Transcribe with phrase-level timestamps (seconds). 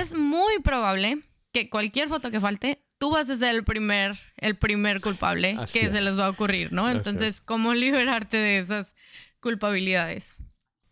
[0.00, 4.56] es muy probable que cualquier foto que falte, tú vas a ser el primer, el
[4.56, 6.88] primer culpable que se les va a ocurrir, ¿no?
[6.88, 8.94] Entonces, ¿cómo liberarte de esas
[9.40, 10.38] culpabilidades?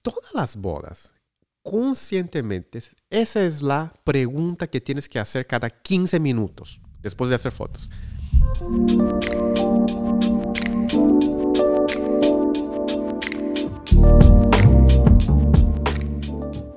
[0.02, 1.14] Todas las bodas,
[1.62, 7.52] conscientemente, esa es la pregunta que tienes que hacer cada 15 minutos después de hacer
[7.52, 7.88] fotos.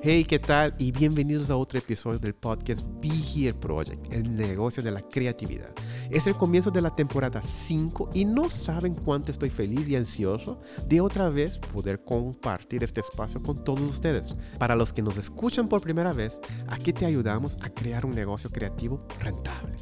[0.06, 0.74] Hey, ¿qué tal?
[0.76, 5.70] Y bienvenidos a otro episodio del podcast Be Here Project, el negocio de la creatividad.
[6.10, 10.60] Es el comienzo de la temporada 5 y no saben cuánto estoy feliz y ansioso
[10.86, 14.34] de otra vez poder compartir este espacio con todos ustedes.
[14.58, 18.50] Para los que nos escuchan por primera vez, aquí te ayudamos a crear un negocio
[18.50, 19.72] creativo rentable.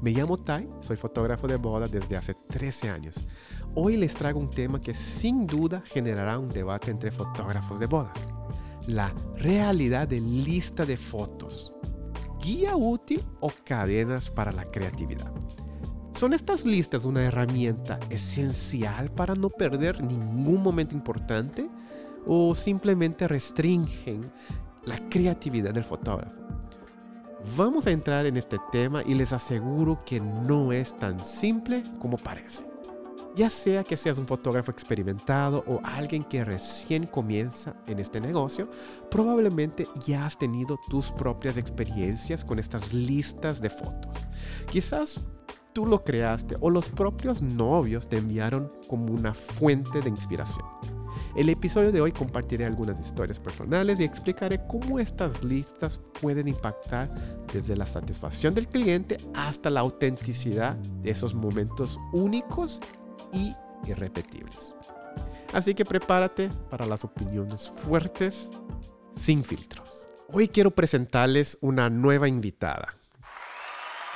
[0.00, 3.26] Me llamo Tai, soy fotógrafo de boda desde hace 13 años.
[3.74, 8.30] Hoy les traigo un tema que sin duda generará un debate entre fotógrafos de bodas
[8.86, 11.72] la realidad de lista de fotos,
[12.40, 15.32] guía útil o cadenas para la creatividad.
[16.12, 21.68] ¿Son estas listas una herramienta esencial para no perder ningún momento importante
[22.26, 24.32] o simplemente restringen
[24.84, 26.46] la creatividad del fotógrafo?
[27.56, 32.16] Vamos a entrar en este tema y les aseguro que no es tan simple como
[32.16, 32.75] parece.
[33.36, 38.70] Ya sea que seas un fotógrafo experimentado o alguien que recién comienza en este negocio,
[39.10, 44.26] probablemente ya has tenido tus propias experiencias con estas listas de fotos.
[44.70, 45.20] Quizás
[45.74, 50.66] tú lo creaste o los propios novios te enviaron como una fuente de inspiración.
[51.36, 57.14] El episodio de hoy compartiré algunas historias personales y explicaré cómo estas listas pueden impactar
[57.52, 62.80] desde la satisfacción del cliente hasta la autenticidad de esos momentos únicos
[63.32, 63.54] y
[63.86, 64.74] irrepetibles.
[65.52, 68.50] Así que prepárate para las opiniones fuertes
[69.14, 70.08] sin filtros.
[70.32, 72.94] Hoy quiero presentarles una nueva invitada.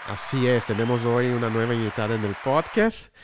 [0.06, 3.14] Así es, tenemos hoy una nueva invitada en el podcast.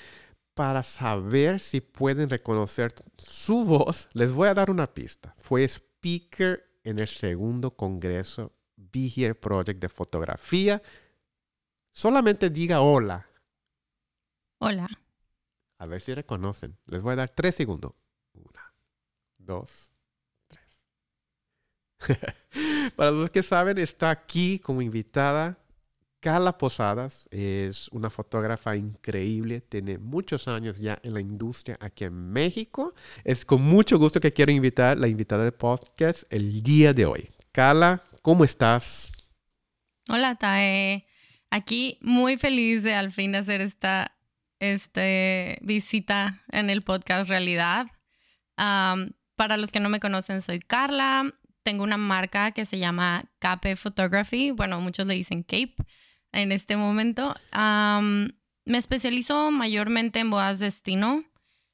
[0.54, 5.34] Para saber si pueden reconocer su voz, les voy a dar una pista.
[5.38, 10.82] Fue speaker en el segundo congreso Be Here Project de fotografía.
[11.92, 13.26] Solamente diga hola.
[14.58, 14.88] Hola.
[15.78, 16.76] A ver si reconocen.
[16.86, 17.92] Les voy a dar tres segundos.
[18.32, 18.72] Una,
[19.38, 19.92] dos,
[20.48, 20.84] tres.
[22.96, 25.58] Para los que saben, está aquí como invitada
[26.20, 27.28] Carla Posadas.
[27.30, 29.60] Es una fotógrafa increíble.
[29.60, 32.94] Tiene muchos años ya en la industria aquí en México.
[33.22, 37.28] Es con mucho gusto que quiero invitar la invitada de podcast el día de hoy.
[37.52, 39.12] Carla, ¿cómo estás?
[40.08, 41.06] Hola, Tae.
[41.50, 44.15] Aquí muy feliz de al fin hacer esta
[44.58, 47.86] este, visita en el podcast Realidad.
[48.56, 51.34] para los que no me conocen, soy Carla.
[51.62, 54.52] Tengo una marca que se llama Cape Photography.
[54.52, 55.76] Bueno, muchos le dicen Cape
[56.32, 57.34] en este momento.
[57.52, 61.24] me especializo mayormente en bodas destino.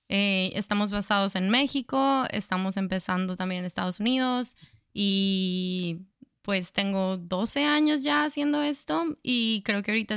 [0.09, 4.56] Eh, estamos basados en México, estamos empezando también en Estados Unidos
[4.93, 6.00] y
[6.43, 10.16] pues tengo 12 años ya haciendo esto y creo que ahorita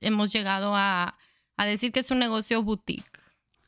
[0.00, 1.18] hemos llegado a
[1.56, 3.04] a decir que es un negocio boutique,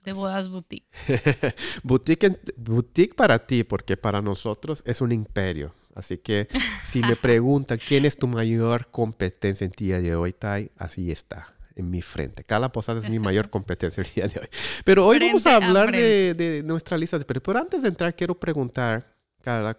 [0.04, 0.86] de bodas boutique.
[1.82, 5.74] boutique, boutique para ti, porque para nosotros es un imperio.
[5.94, 6.48] Así que
[6.84, 11.54] si me preguntan quién es tu mayor competencia en día de hoy, Tai, así está
[11.74, 12.44] en mi frente.
[12.44, 14.48] Cada Posada es mi mayor competencia el día de hoy.
[14.84, 17.24] Pero hoy vamos a hablar de, de, nuestra lista de...
[17.24, 19.17] Pero antes de entrar, quiero preguntar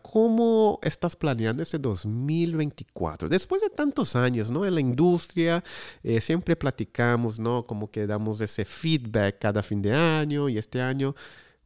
[0.02, 3.30] ¿cómo estás planeando ese 2024?
[3.30, 4.66] Después de tantos años, ¿no?
[4.66, 5.64] En la industria,
[6.04, 7.66] eh, siempre platicamos, ¿no?
[7.66, 11.16] Como que damos ese feedback cada fin de año y este año.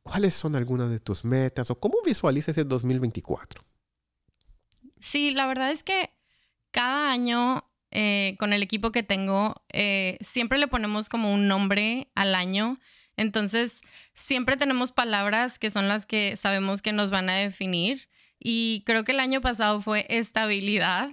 [0.04, 3.64] ¿Cuáles son algunas de tus metas o cómo visualizas el 2024?
[5.00, 6.10] Sí, la verdad es que
[6.72, 7.64] cada año
[7.96, 12.80] eh, con el equipo que tengo, eh, siempre le ponemos como un nombre al año.
[13.18, 13.82] Entonces,
[14.14, 18.10] siempre tenemos palabras que son las que sabemos que nos van a definir.
[18.40, 21.12] Y creo que el año pasado fue estabilidad.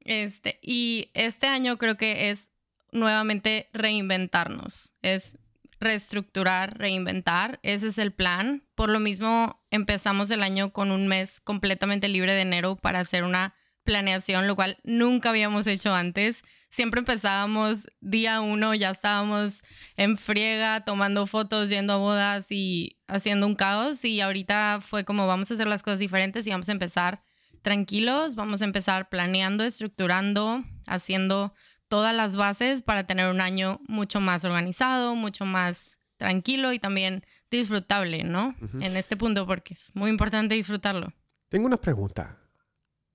[0.00, 2.50] Este, y este año creo que es
[2.92, 4.92] nuevamente reinventarnos.
[5.02, 5.38] Es
[5.80, 7.58] reestructurar, reinventar.
[7.62, 8.62] Ese es el plan.
[8.74, 13.24] Por lo mismo, empezamos el año con un mes completamente libre de enero para hacer
[13.24, 13.54] una
[13.84, 19.62] planeación, lo cual nunca habíamos hecho antes siempre empezábamos día uno, ya estábamos
[19.96, 24.04] en friega, tomando fotos, yendo a bodas y haciendo un caos.
[24.04, 27.22] Y ahorita fue como vamos a hacer las cosas diferentes y vamos a empezar
[27.60, 31.54] tranquilos, vamos a empezar planeando, estructurando, haciendo
[31.88, 37.24] todas las bases para tener un año mucho más organizado, mucho más tranquilo y también
[37.50, 38.56] disfrutable, ¿no?
[38.80, 41.12] En este punto, porque es muy importante disfrutarlo.
[41.50, 42.41] Tengo una pregunta.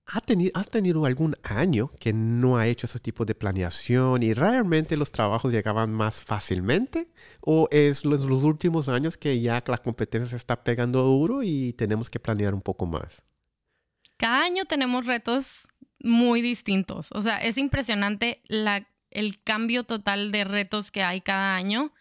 [0.08, 4.34] ¿Has tenido, ¿has tenido algún año que no ha hecho ese tipo de planeación y
[4.34, 7.10] realmente los trabajos llegaban más fácilmente?
[7.42, 12.10] ¿O es los, últimos años que ya la competencia se está pegando duro y tenemos
[12.10, 13.22] que planear un poco más?
[14.18, 15.68] Cada año tenemos retos
[16.00, 17.10] muy distintos.
[17.12, 18.42] O sea, es impresionante
[19.12, 21.92] el cambio total de retos que hay cada año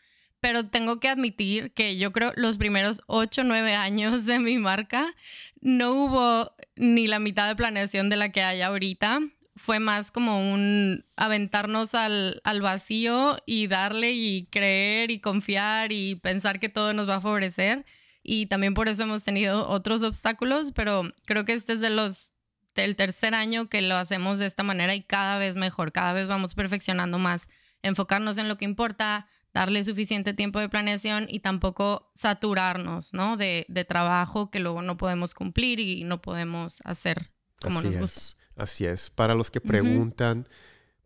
[0.46, 4.58] pero tengo que admitir que yo creo los primeros 8 o 9 años de mi
[4.58, 5.12] marca
[5.60, 9.20] no hubo ni la mitad de planeación de la que hay ahorita.
[9.56, 16.16] Fue más como un aventarnos al, al vacío y darle y creer y confiar y
[16.16, 17.86] pensar que todo nos va a favorecer.
[18.22, 22.34] Y también por eso hemos tenido otros obstáculos, pero creo que este es de los
[22.74, 26.28] del tercer año que lo hacemos de esta manera y cada vez mejor, cada vez
[26.28, 27.48] vamos perfeccionando más,
[27.82, 29.26] enfocarnos en lo que importa,
[29.56, 33.38] darle suficiente tiempo de planeación y tampoco saturarnos, ¿no?
[33.38, 37.30] De, trabajo que luego no podemos cumplir y no podemos hacer
[37.62, 38.36] como nos gusta.
[38.54, 39.08] así es.
[39.08, 40.46] Para los que preguntan,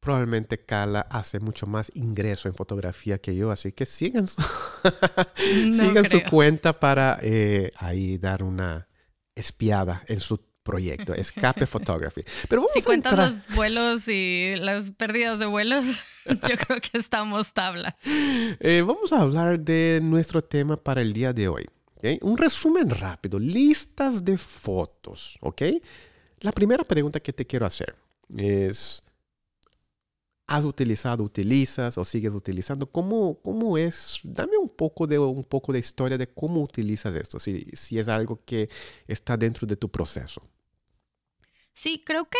[0.00, 4.42] probablemente Carla hace mucho más ingreso en fotografía que yo, así que sigan su,
[5.70, 8.88] sigan su cuenta para eh, ahí dar una
[9.36, 12.22] espiada en su proyecto, Escape Photography.
[12.48, 15.84] Pero si cuentas los vuelos y las pérdidas de vuelos,
[16.26, 17.94] yo creo que estamos tablas.
[18.04, 21.66] Eh, vamos a hablar de nuestro tema para el día de hoy.
[22.22, 25.62] Un resumen rápido, listas de fotos, ¿ok?
[26.40, 27.94] La primera pregunta que te quiero hacer
[28.34, 29.02] es,
[30.50, 32.90] has utilizado, utilizas o sigues utilizando?
[32.90, 34.18] ¿Cómo, cómo es?
[34.24, 38.08] Dame un poco, de, un poco de historia de cómo utilizas esto, si, si es
[38.08, 38.68] algo que
[39.06, 40.40] está dentro de tu proceso.
[41.72, 42.38] Sí, creo que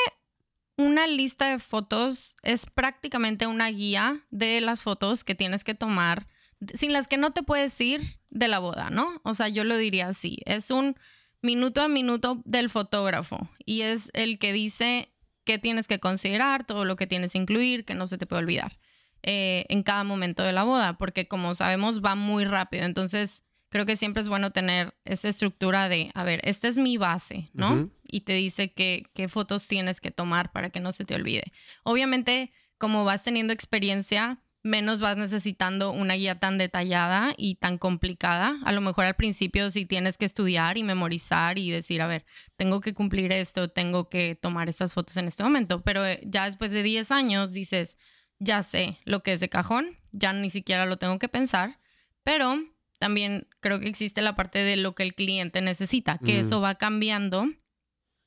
[0.77, 6.27] una lista de fotos es prácticamente una guía de las fotos que tienes que tomar,
[6.75, 9.21] sin las que no te puedes ir de la boda, ¿no?
[9.23, 10.97] O sea, yo lo diría así, es un
[11.43, 15.13] minuto a minuto del fotógrafo y es el que dice
[15.45, 18.43] qué tienes que considerar, todo lo que tienes que incluir, que no se te puede
[18.43, 18.79] olvidar
[19.23, 22.85] eh, en cada momento de la boda, porque como sabemos va muy rápido.
[22.85, 26.97] Entonces, creo que siempre es bueno tener esa estructura de, a ver, esta es mi
[26.97, 27.91] base, ¿no?
[28.05, 31.53] Y te dice qué, qué fotos tienes que tomar para que no se te olvide.
[31.85, 38.59] Obviamente, como vas teniendo experiencia, menos vas necesitando una guía tan detallada y tan complicada.
[38.65, 42.27] A lo mejor al principio sí tienes que estudiar y memorizar y decir, a ver,
[42.57, 46.45] tengo que cumplir esto, tengo que tomar estas fotos en este momento, pero eh, ya
[46.45, 47.97] después de 10 años dices,
[48.39, 51.79] ya sé lo que es de cajón, ya ni siquiera lo tengo que pensar,
[52.23, 52.59] pero
[52.99, 56.75] también creo que existe la parte de lo que el cliente necesita, que eso va
[56.75, 57.47] cambiando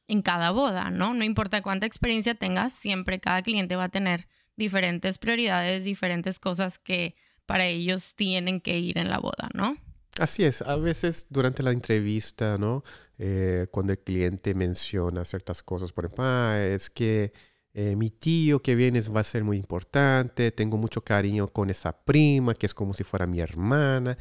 [0.07, 1.13] en cada boda, ¿no?
[1.13, 6.79] No importa cuánta experiencia tengas, siempre cada cliente va a tener diferentes prioridades, diferentes cosas
[6.79, 7.15] que
[7.45, 9.77] para ellos tienen que ir en la boda, ¿no?
[10.19, 12.83] Así es, a veces durante la entrevista, ¿no?
[13.17, 17.33] Eh, cuando el cliente menciona ciertas cosas, por ejemplo, ah, es que
[17.73, 21.91] eh, mi tío que viene va a ser muy importante, tengo mucho cariño con esa
[21.91, 24.17] prima que es como si fuera mi hermana.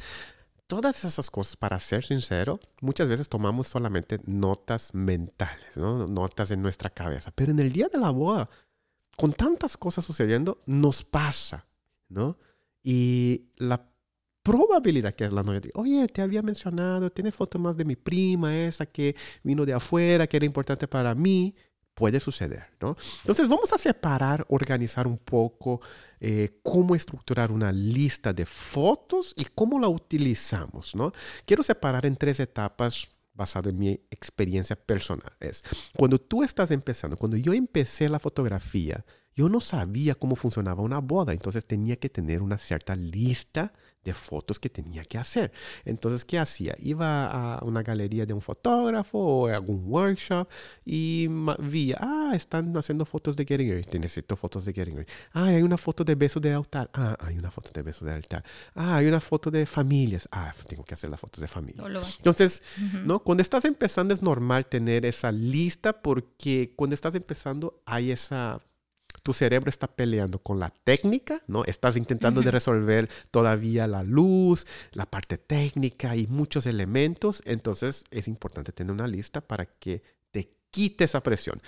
[0.65, 6.07] Todas esas cosas, para ser sincero, muchas veces tomamos solamente notas mentales, ¿no?
[6.07, 7.31] Notas en nuestra cabeza.
[7.35, 8.49] Pero en el día de la boda,
[9.15, 11.65] con tantas cosas sucediendo, nos pasa,
[12.09, 12.37] ¿no?
[12.81, 13.89] Y la
[14.41, 18.55] probabilidad que la novia diga, oye, te había mencionado, tiene foto más de mi prima,
[18.55, 21.55] esa que vino de afuera, que era importante para mí,
[21.93, 22.97] puede suceder, ¿no?
[23.19, 25.79] Entonces vamos a separar, organizar un poco
[26.19, 31.11] eh, cómo estructurar una lista de fotos y cómo la utilizamos, ¿no?
[31.45, 35.35] Quiero separar en tres etapas basado en mi experiencia personal.
[35.39, 35.63] Es
[35.97, 40.99] cuando tú estás empezando, cuando yo empecé la fotografía, yo no sabía cómo funcionaba una
[40.99, 43.73] boda, entonces tenía que tener una cierta lista
[44.03, 45.51] de fotos que tenía que hacer.
[45.85, 46.75] Entonces, ¿qué hacía?
[46.79, 50.47] Iba a una galería de un fotógrafo o a algún workshop
[50.85, 51.27] y
[51.59, 53.99] vi, ah, están haciendo fotos de getting ready.
[53.99, 55.09] Necesito fotos de getting ready.
[55.31, 56.89] Ah, hay una foto de beso de altar.
[56.93, 58.43] Ah, hay una foto de beso de altar.
[58.75, 60.27] Ah, hay una foto de familias.
[60.31, 61.83] Ah, tengo que hacer las fotos de familia.
[62.17, 62.61] Entonces,
[63.05, 63.19] ¿no?
[63.19, 68.59] Cuando estás empezando es normal tener esa lista porque cuando estás empezando hay esa
[69.23, 71.63] tu cerebro está peleando con la técnica, ¿no?
[71.65, 77.41] Estás intentando de resolver todavía la luz, la parte técnica y muchos elementos.
[77.45, 81.61] Entonces es importante tener una lista para que te quite esa presión.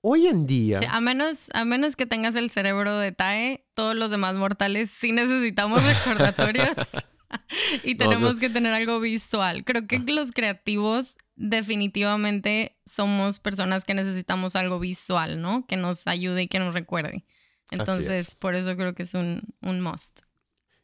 [0.00, 0.80] Hoy en día...
[0.88, 5.12] a, menos, a menos que tengas el cerebro de TAE, todos los demás mortales sí
[5.12, 6.68] necesitamos recordatorios.
[7.84, 9.64] y tenemos que tener algo visual.
[9.64, 10.04] Creo que ah.
[10.06, 15.66] los creativos definitivamente somos personas que necesitamos algo visual, ¿no?
[15.66, 17.24] Que nos ayude y que nos recuerde.
[17.70, 20.20] Entonces, por eso creo que es un, un must.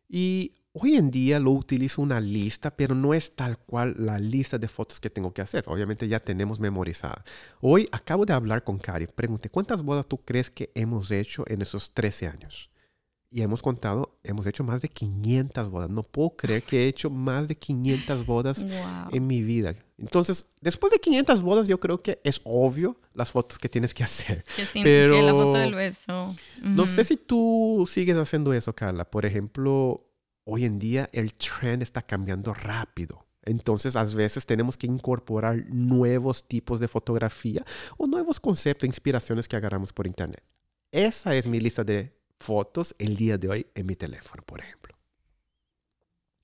[0.09, 4.57] Y hoy en día lo utilizo una lista, pero no es tal cual la lista
[4.59, 5.65] de fotos que tengo que hacer.
[5.67, 7.25] Obviamente ya tenemos memorizada.
[7.61, 9.07] Hoy acabo de hablar con Cari.
[9.09, 12.71] Pregunté, ¿cuántas bodas tú crees que hemos hecho en esos 13 años?
[13.35, 15.91] Y hemos contado, hemos hecho más de 500 bodas.
[15.91, 18.65] No puedo creer que he hecho más de 500 bodas
[19.11, 19.75] en mi vida.
[19.99, 24.05] Entonces, después de 500 bodas, yo creo que es obvio las fotos que tienes que
[24.05, 24.45] hacer.
[24.73, 26.33] pero la foto del beso.
[26.63, 29.05] No sé si tú sigues haciendo eso, Carla.
[29.11, 29.97] Por ejemplo,
[30.45, 33.27] hoy en día el trend está cambiando rápido.
[33.43, 37.65] Entonces, a veces tenemos que incorporar nuevos tipos de fotografía
[37.97, 40.45] o nuevos conceptos, inspiraciones que agarramos por internet.
[40.93, 44.95] Esa es mi lista de fotos el día de hoy en mi teléfono, por ejemplo.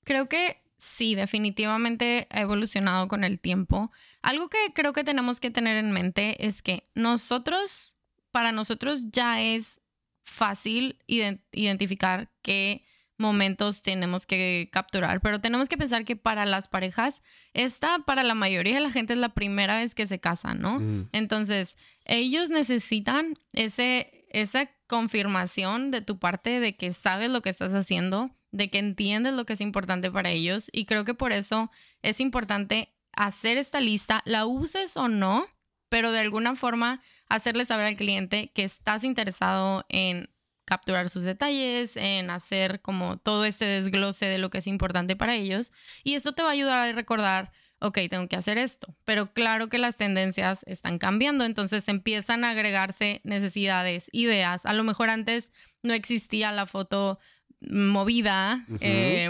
[0.03, 3.91] Creo que sí, definitivamente ha evolucionado con el tiempo.
[4.21, 7.95] Algo que creo que tenemos que tener en mente es que nosotros,
[8.31, 9.79] para nosotros ya es
[10.23, 12.83] fácil identificar que
[13.17, 17.21] momentos tenemos que capturar, pero tenemos que pensar que para las parejas,
[17.53, 21.07] esta para la mayoría de la gente es la primera vez que se casan, ¿no?
[21.11, 27.73] Entonces, ellos necesitan ese, esa confirmación de tu parte de que sabes lo que estás
[27.73, 31.71] haciendo, de que entiendes lo que es importante para ellos y creo que por eso
[32.01, 35.47] es importante hacer esta lista, la uses o no,
[35.87, 40.29] pero de alguna forma hacerle saber al cliente que estás interesado en
[40.65, 45.35] capturar sus detalles, en hacer como todo este desglose de lo que es importante para
[45.35, 45.71] ellos.
[46.03, 48.95] Y esto te va a ayudar a recordar, ok, tengo que hacer esto.
[49.05, 54.65] Pero claro que las tendencias están cambiando, entonces empiezan a agregarse necesidades, ideas.
[54.65, 55.51] A lo mejor antes
[55.83, 57.19] no existía la foto
[57.59, 59.29] movida, eh,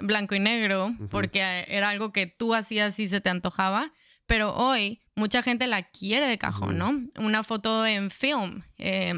[0.00, 3.92] blanco y negro, porque era algo que tú hacías y se te antojaba.
[4.26, 7.00] Pero hoy mucha gente la quiere de cajón, ¿no?
[7.16, 8.62] Una foto en film.
[8.78, 9.14] Eh,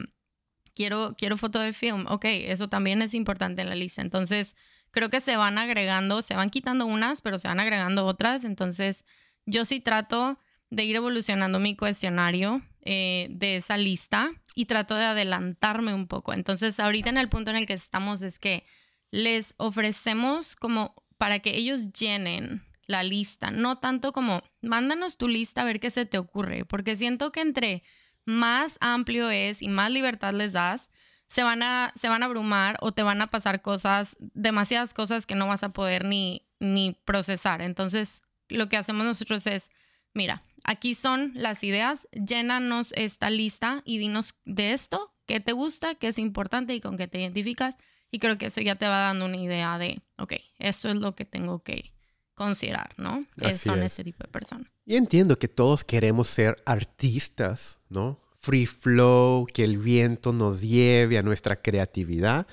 [0.75, 4.03] quiero, quiero foto de film, ok, eso también es importante en la lista.
[4.03, 4.57] Entonces,
[4.93, 8.45] creo que se van agregando, se van quitando unas, pero se van agregando otras.
[8.45, 9.05] Entonces,
[9.45, 10.39] yo sí trato
[10.71, 16.33] de ir evolucionando mi cuestionario eh, de esa lista y trato de adelantarme un poco.
[16.33, 18.65] Entonces, ahorita en el punto en el que estamos es que
[19.11, 25.63] les ofrecemos como para que ellos llenen la lista, no tanto como mándanos tu lista
[25.63, 27.83] a ver qué se te ocurre, porque siento que entre
[28.25, 30.91] más amplio es y más libertad les das,
[31.33, 35.25] se van a, se van a abrumar o te van a pasar cosas, demasiadas cosas
[35.25, 37.63] que no vas a poder ni, ni procesar.
[37.63, 39.71] Entonces, lo que hacemos nosotros es,
[40.13, 45.95] mira, aquí son las ideas, llénanos esta lista y dinos de esto, qué te gusta,
[45.95, 47.77] qué es importante y con qué te identificas.
[48.11, 51.15] Y creo que eso ya te va dando una idea de, ok, esto es lo
[51.15, 51.95] que tengo que
[52.35, 53.25] considerar, ¿no?
[53.39, 54.71] Que son ese tipo de personas.
[54.85, 58.22] Y entiendo que todos queremos ser artistas, ¿no?
[58.43, 62.47] Free flow, que el viento nos lleve a nuestra creatividad.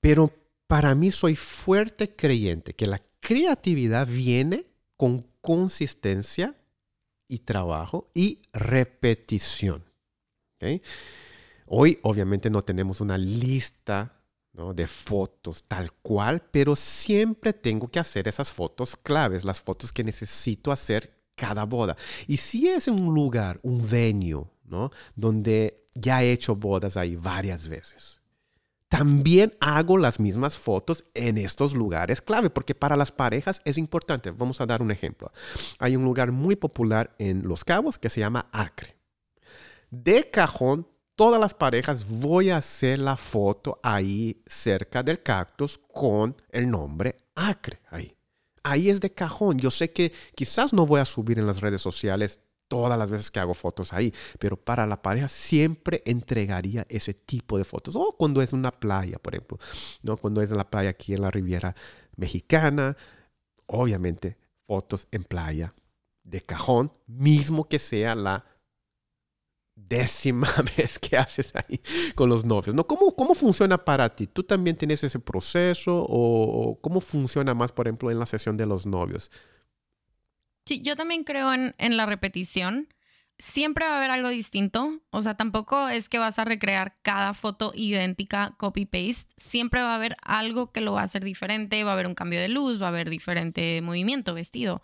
[0.00, 0.32] Pero
[0.66, 6.54] para mí soy fuerte creyente que la creatividad viene con consistencia
[7.28, 9.84] y trabajo y repetición.
[11.66, 14.20] Hoy obviamente no tenemos una lista
[14.52, 20.04] de fotos tal cual, pero siempre tengo que hacer esas fotos claves, las fotos que
[20.04, 21.96] necesito hacer cada boda.
[22.26, 24.44] Y si es un lugar, un venue,
[25.14, 28.20] donde ya he hecho bodas ahí varias veces,
[28.90, 34.32] también hago las mismas fotos en estos lugares clave, porque para las parejas es importante.
[34.32, 35.30] Vamos a dar un ejemplo.
[35.78, 38.96] Hay un lugar muy popular en Los Cabos que se llama Acre.
[39.90, 46.34] De cajón, todas las parejas voy a hacer la foto ahí cerca del cactus con
[46.50, 48.16] el nombre Acre ahí.
[48.64, 49.60] Ahí es de cajón.
[49.60, 53.32] Yo sé que quizás no voy a subir en las redes sociales todas las veces
[53.32, 57.96] que hago fotos ahí, pero para la pareja siempre entregaría ese tipo de fotos.
[57.96, 59.58] O cuando es una playa, por ejemplo,
[60.02, 60.16] ¿no?
[60.16, 61.74] cuando es en la playa aquí en la Riviera
[62.16, 62.96] Mexicana,
[63.66, 65.74] obviamente fotos en playa
[66.22, 68.44] de cajón, mismo que sea la
[69.74, 70.46] décima
[70.76, 71.80] vez que haces ahí
[72.14, 72.86] con los novios, ¿no?
[72.86, 74.28] ¿Cómo, ¿Cómo funciona para ti?
[74.28, 78.66] ¿Tú también tienes ese proceso o cómo funciona más, por ejemplo, en la sesión de
[78.66, 79.28] los novios?
[80.64, 82.88] Sí, yo también creo en, en la repetición.
[83.38, 87.32] Siempre va a haber algo distinto, o sea, tampoco es que vas a recrear cada
[87.32, 91.92] foto idéntica, copy-paste, siempre va a haber algo que lo va a hacer diferente, va
[91.92, 94.82] a haber un cambio de luz, va a haber diferente movimiento, vestido,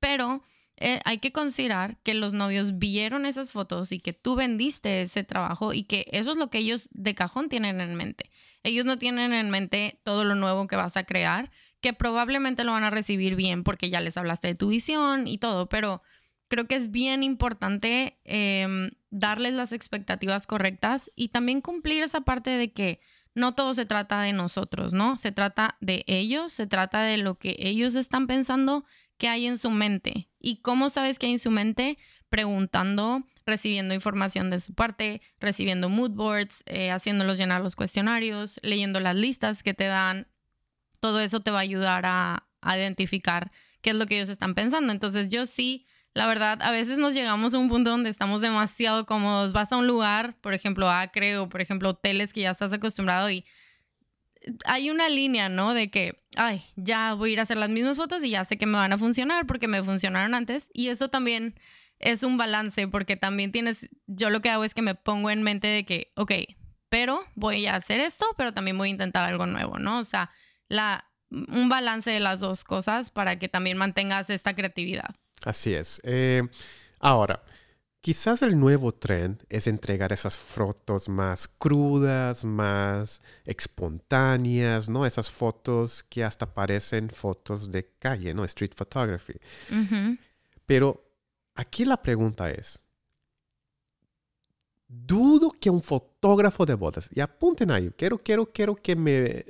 [0.00, 0.42] pero
[0.80, 5.24] eh, hay que considerar que los novios vieron esas fotos y que tú vendiste ese
[5.24, 8.30] trabajo y que eso es lo que ellos de cajón tienen en mente.
[8.62, 12.72] Ellos no tienen en mente todo lo nuevo que vas a crear, que probablemente lo
[12.72, 16.02] van a recibir bien porque ya les hablaste de tu visión y todo, pero
[16.48, 22.50] creo que es bien importante em, darles las expectativas correctas y también cumplir esa parte
[22.50, 23.00] de que
[23.34, 25.16] no todo se trata de nosotros, ¿no?
[25.18, 28.84] Se trata de ellos, se trata de lo que ellos están pensando
[29.16, 30.28] que hay en su mente.
[30.40, 31.98] ¿Y cómo sabes que hay en su mente?
[32.28, 39.00] Preguntando, recibiendo información de su parte, recibiendo mood boards, eh, haciéndolos llenar los cuestionarios, leyendo
[39.00, 40.26] las listas que te dan.
[41.00, 43.50] Todo eso te va a ayudar a, identificar
[43.80, 44.92] qué es lo que ellos están pensando.
[44.92, 49.06] Entonces yo sí la verdad, a veces nos llegamos a un punto donde estamos demasiado
[49.06, 49.52] cómodos.
[49.52, 53.30] Vas a un lugar, por ejemplo, Acre o por ejemplo hoteles que ya estás acostumbrado
[53.30, 53.44] y
[54.64, 55.74] hay una línea, ¿no?
[55.74, 58.58] De que, ay, ya voy a ir a hacer las mismas fotos y ya sé
[58.58, 60.70] que me van a funcionar porque me funcionaron antes.
[60.72, 61.58] Y eso también
[61.98, 65.42] es un balance porque también tienes, yo lo que hago es que me pongo en
[65.42, 66.32] mente de que, ok,
[66.88, 69.98] pero voy a hacer esto, pero también voy a intentar algo nuevo, ¿no?
[69.98, 70.30] O sea,
[70.68, 75.14] la, un balance de las dos cosas para que también mantengas esta creatividad.
[75.44, 76.00] Así es.
[76.04, 76.42] Eh,
[76.98, 77.42] ahora,
[78.00, 85.06] quizás el nuevo trend es entregar esas fotos más crudas, más espontáneas, ¿no?
[85.06, 88.44] Esas fotos que hasta parecen fotos de calle, ¿no?
[88.44, 89.38] Street photography.
[90.66, 91.04] Pero
[91.54, 92.80] aquí la pregunta es,
[94.86, 99.44] dudo que un fotógrafo de bodas, y apunten ahí, quiero, quiero, quiero que me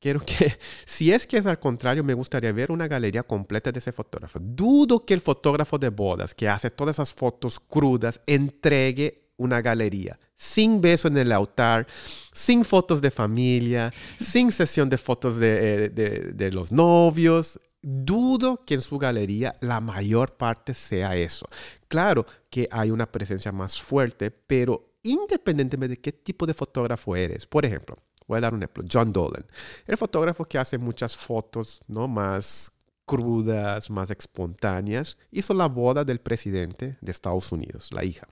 [0.00, 3.78] quiero que, si es que es al contrario, me gustaría ver una galería completa de
[3.78, 4.38] ese fotógrafo.
[4.40, 10.18] Dudo que el fotógrafo de bodas que hace todas esas fotos crudas entregue una galería
[10.40, 11.86] sin beso en el altar,
[12.32, 17.60] sin fotos de familia, sin sesión de fotos de, eh, de, de los novios.
[17.82, 21.46] Dudo que en su galería la mayor parte sea eso.
[21.88, 27.46] Claro que hay una presencia más fuerte, pero independientemente de qué tipo de fotógrafo eres,
[27.46, 27.96] por ejemplo,
[28.30, 28.84] Voy a dar un ejemplo.
[28.88, 29.44] John Dolan,
[29.88, 32.06] el fotógrafo que hace muchas fotos ¿no?
[32.06, 32.70] más
[33.04, 38.28] crudas, más espontáneas, hizo la boda del presidente de Estados Unidos, la hija.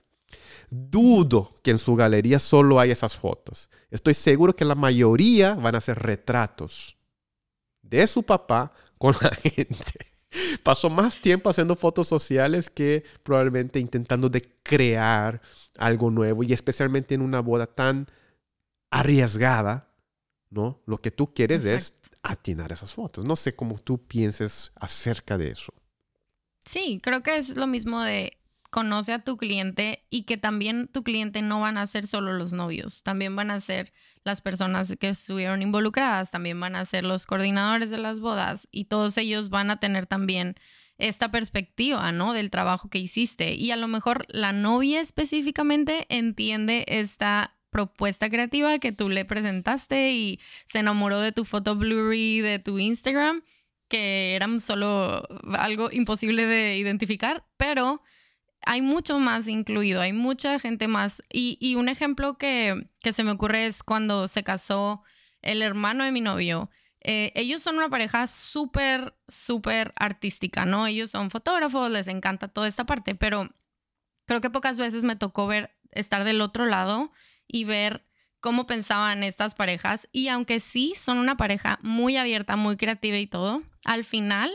[0.69, 3.69] Dudo que en su galería solo hay esas fotos.
[3.91, 6.95] Estoy seguro que la mayoría van a ser retratos
[7.81, 10.13] de su papá con la gente.
[10.63, 15.41] Pasó más tiempo haciendo fotos sociales que probablemente intentando de crear
[15.77, 18.07] algo nuevo y especialmente en una boda tan
[18.91, 19.88] arriesgada
[20.49, 20.81] ¿no?
[20.85, 23.25] Lo que tú quieres es atinar esas fotos.
[23.25, 25.73] No sé cómo tú pienses acerca de eso.
[26.65, 28.37] Sí, creo que es lo mismo de
[28.69, 32.53] conoce a tu cliente y que también tu cliente no van a ser solo los
[32.53, 37.25] novios, también van a ser las personas que estuvieron involucradas, también van a ser los
[37.25, 40.55] coordinadores de las bodas y todos ellos van a tener también
[40.97, 42.33] esta perspectiva, ¿no?
[42.33, 43.55] Del trabajo que hiciste.
[43.55, 50.11] Y a lo mejor la novia específicamente entiende esta propuesta creativa que tú le presentaste
[50.11, 53.43] y se enamoró de tu foto blurry de tu Instagram,
[53.87, 55.27] que eran solo
[55.57, 58.01] algo imposible de identificar, pero
[58.65, 61.21] hay mucho más incluido, hay mucha gente más.
[61.31, 65.03] Y, un ejemplo que, se me ocurre es cuando se casó
[65.41, 66.69] el hermano de mi novio.
[67.01, 70.85] Eh, ellos son una pareja súper, súper artística, ¿no?
[70.85, 73.49] Ellos son fotógrafos, les encanta toda esta parte, pero
[74.25, 77.11] creo que pocas veces me tocó ver, estar del otro lado
[77.49, 78.05] y ver
[78.39, 80.07] cómo pensaban estas parejas.
[80.13, 84.51] Y aunque sí son una pareja muy abierta, muy creativa y todo, al final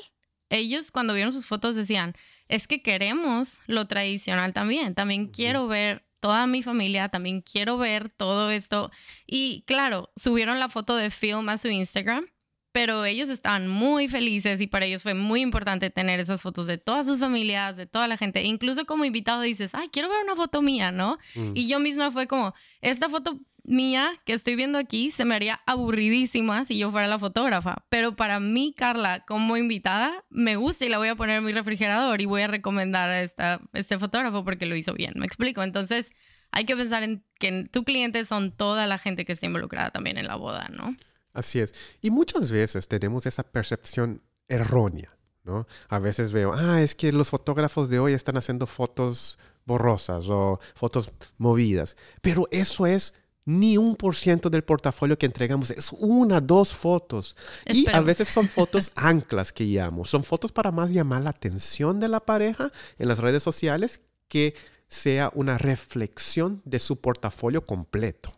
[0.48, 2.14] ellos cuando vieron sus fotos decían,
[2.48, 8.09] es que queremos lo tradicional también, también quiero ver toda mi familia, también quiero ver
[8.09, 8.90] todo esto.
[9.26, 12.26] Y claro, subieron la foto de film a su Instagram
[12.74, 16.76] pero ellos estaban muy felices y para ellos fue muy importante tener esas fotos de
[16.76, 18.42] todas sus familias, de toda la gente.
[18.42, 21.18] incluso como invitado dices, ay, quiero ver una foto mía, ¿no?
[21.37, 21.52] Mm.
[21.54, 25.60] Y yo misma fue como, esta foto mía que estoy viendo aquí se me haría
[25.66, 27.84] aburridísima si yo fuera la fotógrafa.
[27.90, 31.52] Pero para mí, Carla, como invitada, me gusta y la voy a poner en mi
[31.52, 35.12] refrigerador y voy a recomendar a, esta, este fotógrafo porque lo hizo bien.
[35.14, 35.62] Me explico.
[35.62, 36.10] Entonces,
[36.50, 40.18] hay que pensar en que tu cliente son toda la gente que está involucrada también
[40.18, 40.96] en la boda, ¿no?
[41.34, 41.74] Así es.
[42.00, 45.66] Y muchas veces tenemos esa percepción errónea, ¿no?
[45.88, 50.60] A veces veo, ah, es que los fotógrafos de hoy están haciendo fotos borrosas o
[50.74, 51.96] fotos movidas.
[52.22, 55.70] Pero eso es ni un por ciento del portafolio que entregamos.
[55.70, 57.36] Es una, dos fotos.
[57.66, 60.04] Y a veces son fotos anclas que llamo.
[60.04, 64.54] Son fotos para más llamar la atención de la pareja en las redes sociales que
[64.88, 68.32] sea una reflexión de su portafolio completo.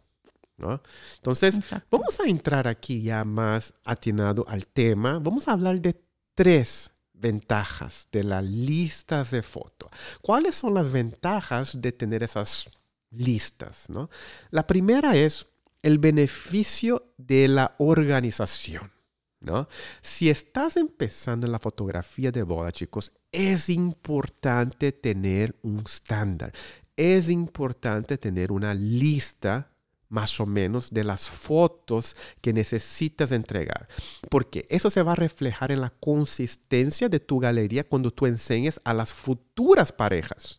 [0.59, 5.19] Entonces, vamos a entrar aquí ya más atinado al tema.
[5.19, 6.01] Vamos a hablar de
[6.35, 9.91] tres ventajas de las listas de fotos.
[10.23, 12.71] ¿Cuáles son las ventajas de tener esas
[13.11, 13.89] listas?
[13.89, 14.11] ¿no?
[14.51, 15.49] La primera es
[15.83, 18.93] el beneficio de la organización.
[19.41, 19.69] ¿no?
[20.01, 26.53] Si estás empezando en la fotografía de boda, chicos, es importante tener un estándar.
[26.97, 29.76] Es importante tener una lista
[30.09, 33.89] más o menos de las fotos que necesitas entregar,
[34.31, 38.81] porque eso se va a reflejar en la consistencia de tu galería cuando tú enseñes
[38.85, 40.59] a las futuras parejas.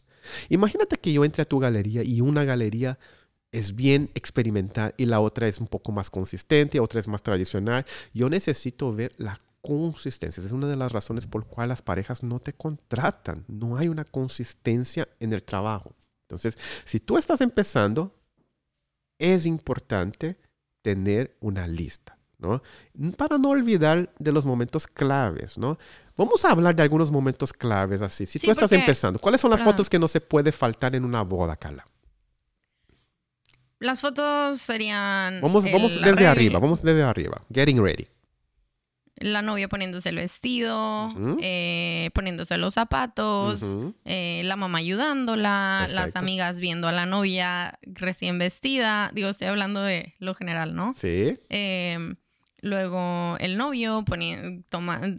[0.50, 3.00] Imagínate que yo entre a tu galería y una galería
[3.52, 7.86] es bien experimental y la otra es un poco más consistente, otra es más tradicional.
[8.14, 10.44] Yo necesito ver la consistencia.
[10.44, 13.46] Es una de las razones por cuales las parejas no te contratan.
[13.48, 15.96] No hay una consistencia en el trabajo.
[16.24, 18.14] Entonces, si tú estás empezando,
[19.20, 20.38] es importante
[20.82, 22.62] tener una lista, ¿no?
[23.18, 25.78] Para no olvidar de los momentos claves, ¿no?
[26.16, 28.26] Vamos a hablar de algunos momentos claves así.
[28.26, 31.22] Si tú estás empezando, ¿cuáles son las fotos que no se puede faltar en una
[31.22, 31.86] boda, Carla?
[33.80, 35.40] Las fotos serían.
[35.42, 37.38] Vamos, vamos desde arriba, vamos desde arriba.
[37.54, 38.08] Getting ready
[39.20, 46.60] la novia poniéndose el vestido, eh, poniéndose los zapatos, eh, la mamá ayudándola, las amigas
[46.60, 49.12] viendo a la novia recién vestida.
[49.14, 50.94] Digo, estoy hablando de lo general, ¿no?
[50.96, 51.36] Sí.
[51.50, 52.16] Em,
[52.62, 54.04] luego el novio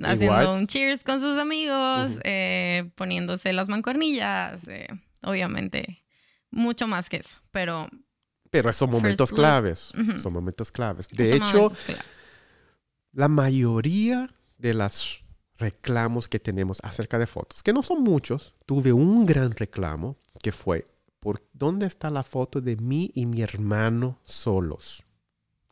[0.04, 4.62] haciendo un cheers con sus amigos, eh, poniéndose las mancuernillas,
[5.22, 6.04] obviamente
[6.50, 7.88] mucho más que eso, pero...
[8.50, 11.06] Pero son momentos claves, son momentos claves.
[11.08, 11.70] De hecho,
[13.12, 15.24] la mayoría de los
[15.56, 20.52] reclamos que tenemos acerca de fotos, que no son muchos, tuve un gran reclamo que
[20.52, 20.84] fue,
[21.20, 25.04] ¿por dónde está la foto de mí y mi hermano solos?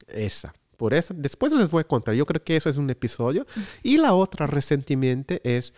[0.08, 0.54] Esa.
[0.76, 2.14] Por eso, después les voy a contar.
[2.14, 3.46] Yo creo que eso es un episodio.
[3.82, 5.72] Y la otra recientemente es,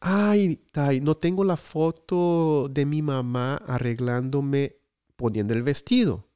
[0.00, 4.76] ay, Tai, no tengo la foto de mi mamá arreglándome
[5.14, 6.28] poniendo el vestido.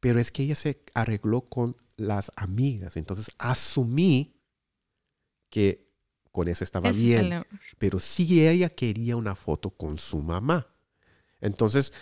[0.00, 2.96] Pero es que ella se arregló con las amigas.
[2.96, 4.34] Entonces asumí
[5.50, 5.84] que
[6.32, 7.44] con eso estaba bien.
[7.78, 10.66] Pero si ella quería una foto con su mamá.
[11.40, 11.92] Entonces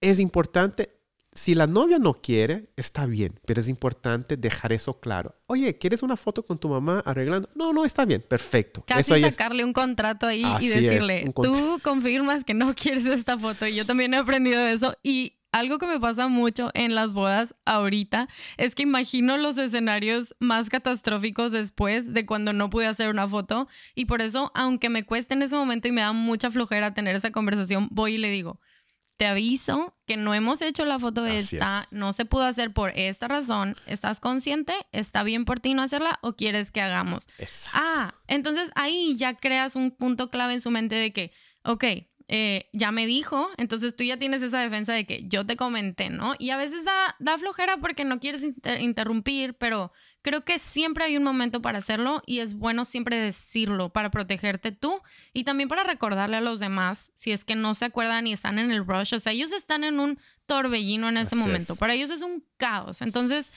[0.00, 0.98] es importante,
[1.32, 5.36] si la novia no quiere, está bien, pero es importante dejar eso claro.
[5.46, 7.48] Oye, ¿quieres una foto con tu mamá arreglando?
[7.54, 8.82] No, no, está bien, perfecto.
[8.84, 13.66] Casi sacarle un contrato ahí y decirle, tú confirmas que no quieres esta foto.
[13.66, 17.54] Y yo también he aprendido eso y algo que me pasa mucho en las bodas
[17.64, 23.28] ahorita es que imagino los escenarios más catastróficos después de cuando no pude hacer una
[23.28, 26.94] foto y por eso, aunque me cueste en ese momento y me da mucha flojera
[26.94, 28.60] tener esa conversación, voy y le digo,
[29.16, 33.26] te aviso que no hemos hecho la foto esta, no se pudo hacer por esta
[33.26, 34.72] razón, ¿estás consciente?
[34.92, 37.26] ¿Está bien por ti no hacerla o quieres que hagamos?
[37.72, 41.32] Ah, entonces ahí ya creas un punto clave en su mente de que,
[41.64, 41.84] ok,
[42.30, 46.10] eh, ya me dijo, entonces tú ya tienes esa defensa de que yo te comenté,
[46.10, 46.34] ¿no?
[46.38, 48.44] Y a veces da, da flojera porque no quieres
[48.80, 53.88] interrumpir, pero creo que siempre hay un momento para hacerlo y es bueno siempre decirlo
[53.88, 55.00] para protegerte tú
[55.32, 58.58] y también para recordarle a los demás si es que no se acuerdan y están
[58.58, 62.10] en el rush, o sea, ellos están en un torbellino en ese momento, para ellos
[62.10, 63.52] es un caos, entonces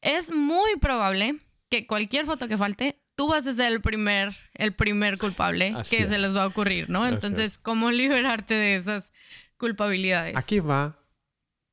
[0.00, 4.74] es muy probable que cualquier foto que falte tú vas a ser el primer, el
[4.74, 7.06] primer culpable que se les va a ocurrir, ¿no?
[7.06, 9.12] Entonces, ¿cómo liberarte de esas
[9.56, 10.36] culpabilidades?
[10.36, 10.98] Aquí va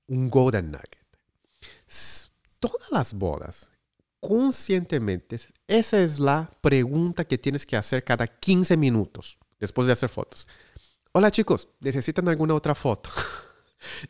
[0.07, 0.97] un golden nugget.
[2.59, 3.71] Todas las bodas,
[4.19, 10.09] conscientemente, esa es la pregunta que tienes que hacer cada 15 minutos después de hacer
[10.09, 10.47] fotos.
[11.11, 13.09] Hola chicos, ¿necesitan alguna otra foto?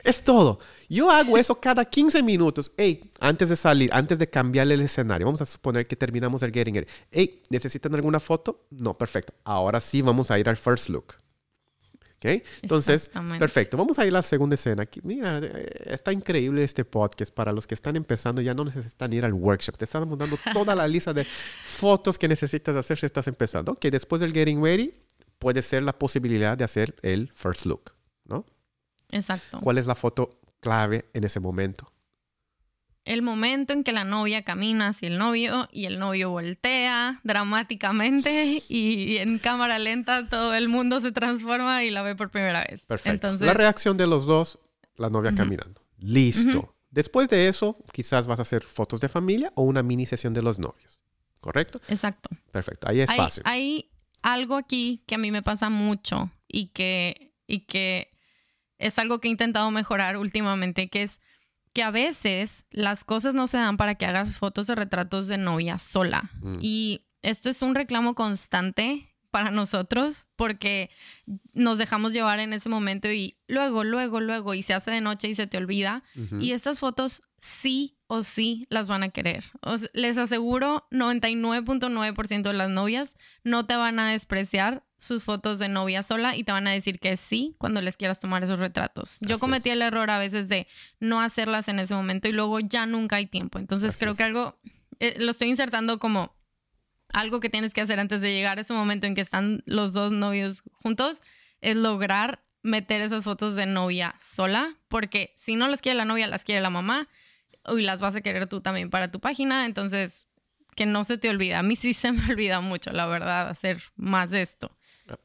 [0.03, 0.59] Es todo.
[0.89, 2.71] Yo hago eso cada 15 minutos.
[2.77, 6.51] Hey, antes de salir, antes de cambiarle el escenario, vamos a suponer que terminamos el
[6.51, 6.89] Getting It.
[7.12, 8.65] Hey, ¿necesitan alguna foto?
[8.69, 9.33] No, perfecto.
[9.43, 11.15] Ahora sí vamos a ir al first look.
[12.17, 12.41] ¿Ok?
[12.62, 13.75] Entonces, perfecto.
[13.75, 14.88] Vamos a ir a la segunda escena.
[15.03, 17.33] Mira, eh, está increíble este podcast.
[17.33, 19.77] Para los que están empezando, ya no necesitan ir al workshop.
[19.77, 21.25] Te estamos dando toda la lista de
[21.63, 23.73] fotos que necesitas hacer si estás empezando.
[23.73, 24.93] Ok, después del Getting Ready,
[25.38, 27.91] puede ser la posibilidad de hacer el first look,
[28.25, 28.45] ¿no?
[29.13, 29.60] Exacto.
[29.62, 31.91] ¿Cuál es la foto clave en ese momento?
[33.06, 38.63] El momento en que la novia camina hacia el novio y el novio voltea dramáticamente
[38.69, 42.86] y en cámara lenta todo el mundo se transforma y la ve por primera vez.
[42.86, 43.36] Perfecto.
[43.41, 44.58] La reacción de los dos,
[44.95, 45.82] la novia caminando.
[45.97, 46.76] Listo.
[46.91, 50.41] Después de eso, quizás vas a hacer fotos de familia o una mini sesión de
[50.41, 51.02] los novios.
[51.41, 51.82] ¿Correcto?
[51.89, 52.30] Exacto.
[52.52, 52.88] Perfecto.
[52.88, 53.43] Ahí es fácil.
[53.45, 53.89] Hay
[54.21, 58.12] algo aquí que a mí me pasa mucho y que, y que
[58.84, 61.22] es algo que he intentado mejorar últimamente, que es
[61.74, 65.38] que a veces las cosas no se dan para que hagas fotos de retratos de
[65.38, 66.30] novia sola.
[66.41, 66.58] Mm.
[66.62, 70.91] Y esto es un reclamo constante para nosotros porque
[71.54, 75.28] nos dejamos llevar en ese momento y luego, luego, luego, y se hace de noche
[75.28, 76.04] y se te olvida.
[76.39, 79.43] Y estas fotos sí o sí las van a querer.
[79.93, 86.01] les aseguro, 99.9% de las novias no te van a despreciar sus fotos de novia
[86.03, 89.17] sola y te van a decir que sí cuando les quieras tomar esos retratos.
[89.21, 89.75] Yo Así cometí es.
[89.75, 90.67] el error a veces de
[90.99, 93.59] no hacerlas en ese momento y luego ya nunca hay tiempo.
[93.59, 94.17] Entonces Así creo es.
[94.17, 94.59] que algo,
[94.99, 96.35] eh, lo estoy insertando como
[97.09, 99.93] algo que tienes que hacer antes de llegar a ese momento en que están los
[99.93, 101.19] dos novios juntos,
[101.61, 106.27] es lograr meter esas fotos de novia sola, porque si no las quiere la novia,
[106.27, 107.07] las quiere la mamá
[107.67, 110.27] y las vas a querer tú también para tu página, entonces
[110.75, 111.59] que no se te olvida.
[111.59, 114.75] A mí sí se me olvida mucho, la verdad, hacer más de esto.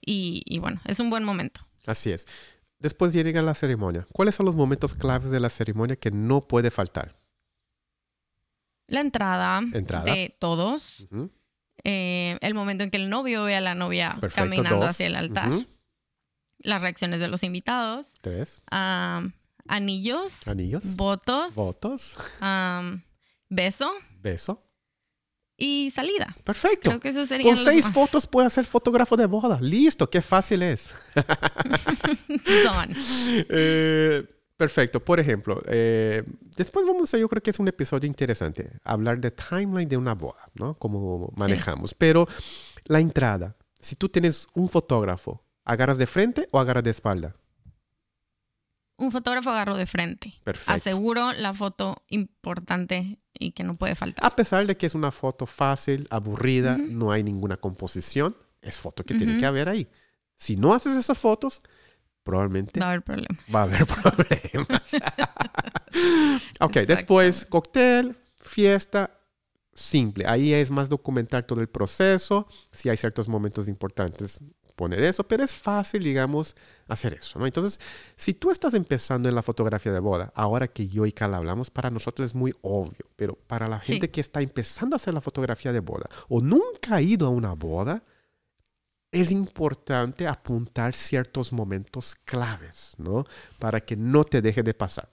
[0.01, 1.61] Y, y bueno, es un buen momento.
[1.87, 2.27] Así es.
[2.79, 4.07] Después llega la ceremonia.
[4.13, 7.19] ¿Cuáles son los momentos claves de la ceremonia que no puede faltar?
[8.87, 10.05] La entrada, Entrada.
[10.05, 11.07] de todos,
[11.85, 14.45] eh, el momento en que el novio ve a la novia Perfecto.
[14.51, 14.91] caminando Dos.
[14.91, 15.51] hacia el altar,
[16.59, 18.63] las reacciones de los invitados, Tres.
[19.67, 20.97] anillos, Anillos.
[20.97, 22.17] votos, Votos.
[23.51, 24.65] beso Beso.
[25.59, 26.35] Y salida.
[26.45, 26.89] Perfecto.
[26.89, 29.59] Creo que eso Con seis fotos puede ser fotógrafo de boda.
[29.61, 30.95] Listo, qué fácil es.
[32.65, 32.95] Son.
[33.49, 34.25] Eh,
[34.57, 35.05] perfecto.
[35.05, 36.23] Por ejemplo, eh,
[36.57, 40.15] después vamos a, yo creo que es un episodio interesante, hablar de timeline de una
[40.15, 40.75] boda, ¿no?
[40.79, 41.93] Cómo manejamos.
[41.93, 42.29] Pero
[42.85, 47.35] la entrada, si tú tienes un fotógrafo, ¿agarras de frente o agarras de espalda?
[48.99, 50.35] Un fotógrafo agarro de frente.
[50.45, 50.73] Perfecto.
[50.73, 54.25] Aseguro la foto importante y que no puede faltar.
[54.27, 59.05] A pesar de que es una foto fácil, aburrida, no hay ninguna composición, es foto
[59.05, 59.41] que tiene Ujú.
[59.41, 59.89] que haber ahí.
[60.37, 61.61] Si no haces esas fotos,
[62.25, 63.39] probablemente va a haber problema.
[63.55, 64.69] va a haber problemas.
[66.61, 69.11] ok, después cóctel, fiesta,
[69.73, 70.27] simple.
[70.27, 72.47] Ahí es más documentar todo el proceso.
[72.73, 74.43] Si hay ciertos momentos importantes,
[74.79, 77.39] poner eso, pero es fácil, digamos, hacer eso.
[77.39, 77.47] ¿no?
[77.47, 77.79] Entonces,
[78.17, 81.69] si tú estás empezando en la fotografía de boda, ahora que yo y Carla hablamos,
[81.69, 83.93] para nosotros es muy obvio, pero para la Sí.
[83.95, 87.31] gente que está empezando a hacer la fotografía de boda o nunca ha ido a
[87.31, 88.03] una boda,
[89.11, 93.25] es importante apuntar ciertos momentos claves, ¿no?
[93.59, 95.09] Para que no te deje de pasar.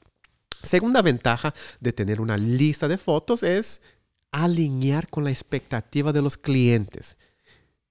[0.62, 3.82] Segunda ventaja de tener una lista de fotos es
[4.32, 7.18] alinear con la expectativa de los clientes.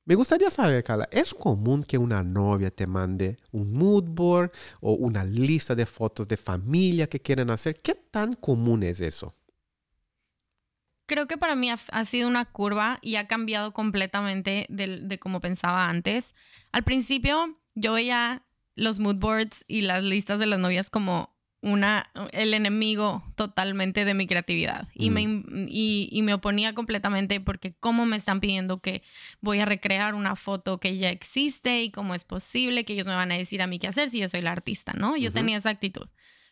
[0.07, 4.93] Me gustaría saber, Carla, ¿es común que una novia te mande un mood board o
[4.93, 7.81] una lista de fotos de familia que quieren hacer?
[7.81, 9.35] ¿Qué tan común es eso?
[11.07, 15.41] Creo que para mí ha, sido una curva y ha cambiado completamente del- de, cómo
[15.41, 16.35] pensaba antes.
[16.73, 21.34] Al principio yo veía los mood boards y las listas de las novias como
[21.65, 24.89] una, el enemigo totalmente de mi creatividad.
[24.95, 29.03] Y, me, im- y, y me oponía completamente porque cómo me están pidiendo que
[29.41, 33.15] voy a recrear una foto que ya existe y cómo es posible que ellos me
[33.15, 35.17] van a decir a mí qué hacer si yo soy la artista, ¿no?
[35.17, 36.07] Yo tenía esa actitud.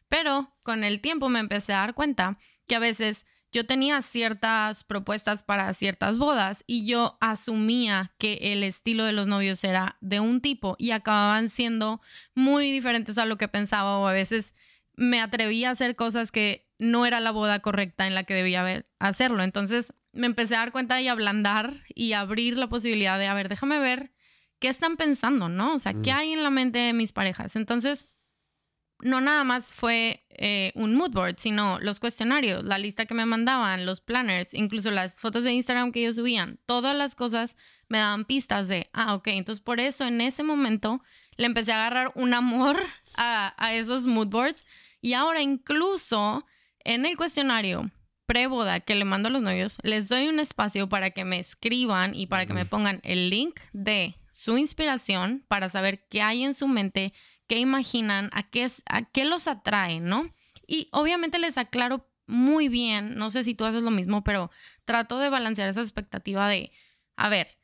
[0.08, 4.82] Pero con el tiempo me empecé a dar cuenta que a veces yo tenía ciertas
[4.82, 10.20] propuestas para ciertas bodas y yo asumía que el estilo de los novios era de
[10.20, 12.00] un tipo y acababan siendo
[12.34, 14.54] muy diferentes a lo que pensaba o a veces
[14.94, 18.60] me atrevía a hacer cosas que no era la boda correcta en la que debía
[18.60, 19.42] haber, hacerlo.
[19.42, 23.48] Entonces me empecé a dar cuenta y ablandar y abrir la posibilidad de, a ver,
[23.48, 24.12] déjame ver
[24.58, 25.74] qué están pensando, ¿no?
[25.74, 26.16] O sea, ¿qué Mm.
[26.16, 27.56] hay en la mente de mis parejas?
[27.56, 28.06] Entonces,
[29.00, 33.26] no nada más fue eh, un mood board, sino los cuestionarios, la lista que me
[33.26, 37.56] mandaban, los planners, incluso las fotos de Instagram que ellos subían, todas las cosas
[37.88, 41.02] me daban pistas de, ah, ok, entonces por eso en ese momento
[41.36, 42.80] le empecé a agarrar un amor
[43.16, 44.64] a, a esos mood boards
[45.02, 46.46] y ahora incluso
[46.84, 47.90] en el cuestionario
[48.24, 52.14] preboda que le mando a los novios, les doy un espacio para que me escriban
[52.14, 56.54] y para que me pongan el link de su inspiración para saber qué hay en
[56.54, 57.12] su mente,
[57.46, 60.32] qué imaginan, a qué, a qué los atrae, ¿no?
[60.66, 64.50] Y obviamente les aclaro muy bien, no sé si tú haces lo mismo, pero
[64.84, 66.72] trato de balancear esa expectativa de,
[67.16, 67.58] a ver,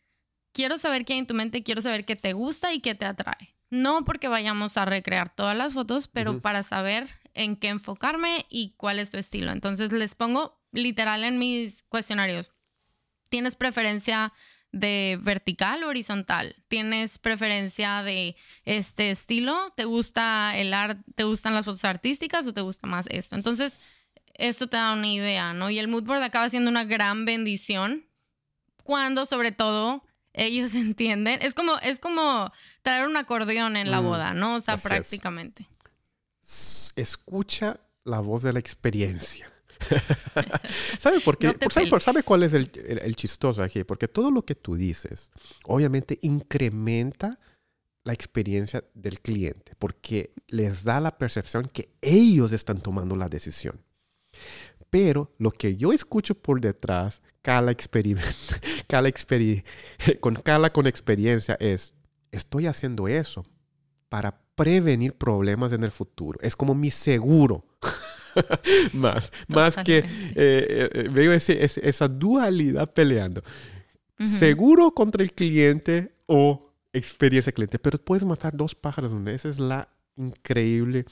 [0.53, 3.07] quiero saber qué hay en tu mente, quiero saber qué te gusta y qué te
[3.07, 3.57] atrae.
[3.71, 8.75] No porque vayamos a recrear todas las fotos, pero para saber en qué enfocarme y
[8.77, 9.53] cuál es tu estilo.
[9.53, 12.51] Entonces les pongo literal en mis cuestionarios.
[13.31, 14.33] ¿Tienes preferencia
[14.73, 16.57] de vertical o horizontal?
[16.67, 19.73] ¿Tienes preferencia de este estilo?
[19.77, 21.03] ¿Te gusta el arte?
[21.15, 23.37] ¿Te gustan las fotos artísticas o te gusta más esto?
[23.37, 23.79] Entonces,
[24.35, 25.71] esto te da una idea, ¿no?
[25.71, 28.05] Y el mood board acaba siendo una gran bendición
[28.83, 31.39] cuando, sobre todo, ellos entienden.
[31.41, 34.57] Es como, es como traer un acordeón en la Mm, boda, ¿no?
[34.57, 35.69] O sea, así prácticamente.
[36.97, 39.51] Escucha la voz de la experiencia.
[40.99, 41.49] ¿Sabe por qué?
[41.49, 43.85] No ¿sabe, sabe cuál es el, el- el chistoso aquí?
[43.85, 45.31] Porque todo lo que tú dices,
[45.65, 47.39] obviamente, incrementa
[48.05, 53.81] la experiencia del cliente, porque les da la percepción que ellos están tomando la decisión.
[54.91, 57.71] Pero lo que yo escucho por detrás, cada
[58.89, 59.09] cada
[60.21, 61.93] con cada con experiencia es,
[62.33, 63.45] estoy haciendo eso
[64.09, 66.39] para prevenir problemas en el futuro.
[66.43, 67.63] Es como mi seguro.
[68.93, 73.43] más, más que eh, eh, veo esa dualidad peleando.
[74.19, 79.13] Seguro contra el cliente o experiencia cliente, pero puedes matar dos pájaros.
[79.29, 81.05] Esa es la increíble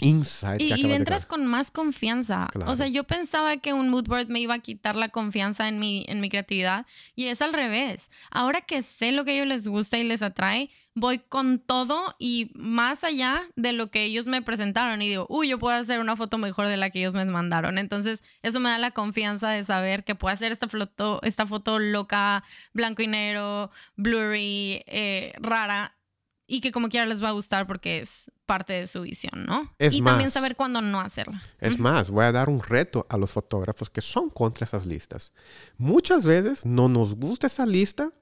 [0.00, 0.60] insight.
[0.60, 2.48] Y, y entras con más confianza.
[2.66, 5.78] O sea, yo pensaba que un mood board me iba a quitar la confianza en
[5.78, 8.10] mi, en mi creatividad y es al revés.
[8.30, 12.14] Ahora que sé lo que a ellos les gusta y les atrae, voy con todo
[12.18, 16.00] y más allá de lo que ellos me presentaron y digo, uy, yo puedo hacer
[16.00, 17.78] una foto mejor de la que ellos me mandaron.
[17.78, 21.78] Entonces, eso me da la confianza de saber que puedo hacer esta foto, esta foto
[21.78, 25.94] loca, blanco y negro, blurry, eh, rara
[26.52, 29.74] y que como quiera les va a gustar porque es parte de su visión, ¿no?
[29.78, 31.42] y también saber cuándo no hacerla.
[31.58, 35.32] Es más, voy a dar un reto a los fotógrafos que son contra esas listas.
[35.78, 38.12] Muchas veces no nos gusta esa lista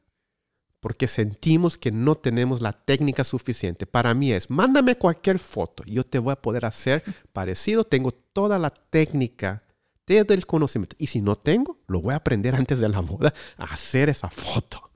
[0.79, 3.85] porque sentimos que no tenemos la técnica suficiente.
[3.85, 8.61] Para mí es, mándame cualquier foto, yo te voy a poder hacer parecido, tengo toda
[8.61, 9.59] la técnica,
[10.05, 10.95] todo el conocimiento.
[11.01, 14.31] Y si no tengo, lo voy a aprender antes de la boda a hacer esa
[14.31, 14.90] foto.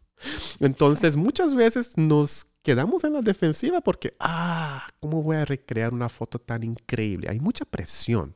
[0.60, 6.08] Entonces, muchas veces nos quedamos en la defensiva porque, ah, ¿cómo voy a recrear una
[6.08, 7.28] foto tan increíble?
[7.30, 8.34] Hay mucha presión,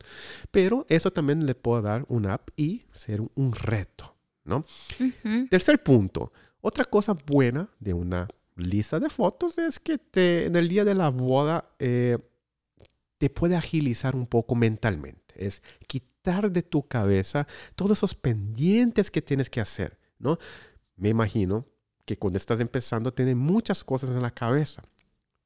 [0.50, 4.64] pero eso también le puedo dar un app y ser un reto, ¿no?
[5.48, 10.68] Tercer punto, otra cosa buena de una lista de fotos es que te, en el
[10.68, 12.18] día de la boda eh,
[13.16, 15.34] te puede agilizar un poco mentalmente.
[15.36, 20.38] Es quitar de tu cabeza todos esos pendientes que tienes que hacer, ¿no?
[20.96, 21.66] Me imagino
[22.08, 24.82] que cuando estás empezando tienes muchas cosas en la cabeza.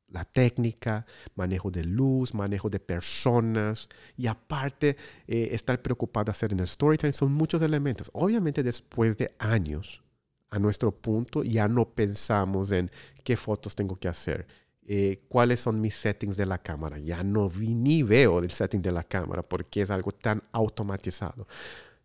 [0.07, 4.97] La técnica, manejo de luz, manejo de personas y aparte
[5.27, 8.11] eh, estar preocupado de hacer en el storytelling son muchos elementos.
[8.13, 10.05] Obviamente después de años
[10.51, 12.93] a nuestro punto ya no pensamos en
[13.25, 14.47] qué fotos tengo que hacer,
[14.87, 17.01] eh, cuáles son mis settings de la cámara.
[17.01, 21.49] Ya no vi ni veo el setting de la cámara porque es algo tan automatizado.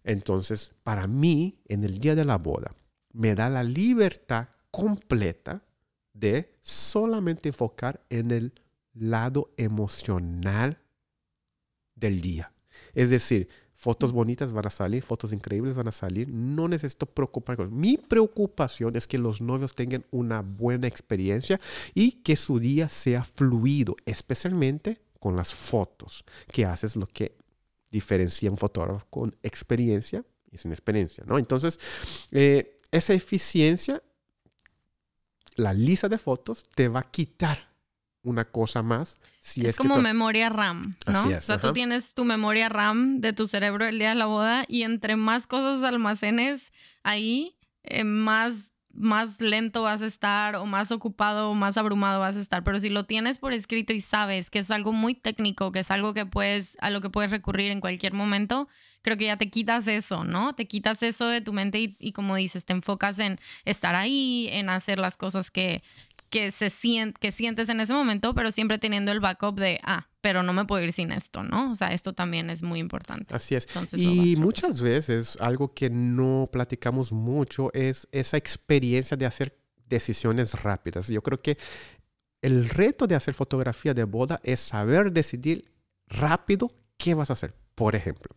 [0.04, 2.72] Entonces, para mí, en el día de la boda,
[3.18, 5.64] me da la libertad completa
[6.14, 8.54] de solamente enfocar en el
[8.94, 10.80] lado emocional
[11.96, 12.52] del día.
[12.94, 16.28] Es decir, Fotos bonitas van a salir, fotos increíbles van a salir.
[16.30, 17.68] No necesito preocuparme.
[17.68, 21.62] Mi preocupación es que los novios tengan una buena experiencia
[21.94, 27.38] y que su día sea fluido, especialmente con las fotos, que haces lo que
[27.92, 31.38] diferencia un fotógrafo con experiencia y sin experiencia, ¿no?
[31.38, 31.80] Entonces,
[32.32, 34.02] eh, esa eficiencia,
[35.56, 37.68] la lista de fotos te va a quitar
[38.24, 39.20] una cosa más.
[39.40, 41.24] Si es, como memoria RAM, ¿no?
[41.24, 44.66] o sea, tú tienes tu memoria RAM de tu cerebro el día de la boda
[44.68, 46.74] y entre más cosas almacenes
[47.04, 52.38] ahí, eh, más, más lento vas a estar o más ocupado o más abrumado vas
[52.38, 52.64] a estar.
[52.64, 55.92] Pero si lo tienes por escrito y sabes que es algo muy técnico, que es
[55.92, 58.68] algo que puedes, a lo que puedes recurrir en cualquier momento,
[59.02, 60.54] creo que ya te quitas eso, ¿no?
[60.54, 64.70] Te quitas eso de tu mente y, como dices, te enfocas en estar ahí, en
[64.70, 65.84] hacer las cosas que,
[66.30, 66.72] que, se
[67.20, 70.66] que sientes en ese momento, pero siempre teniendo el backup de, ah, pero no me
[70.66, 71.72] puedo ir sin esto, ¿no?
[71.72, 73.34] O sea, esto también es muy importante.
[73.34, 73.66] Así es.
[73.94, 81.08] y muchas veces algo que no platicamos mucho es esa experiencia de hacer decisiones rápidas.
[81.08, 81.58] Yo creo que
[82.42, 85.72] el reto de hacer fotografía de boda es saber decidir
[86.10, 87.54] rápido qué vas a hacer.
[87.74, 88.36] Por ejemplo,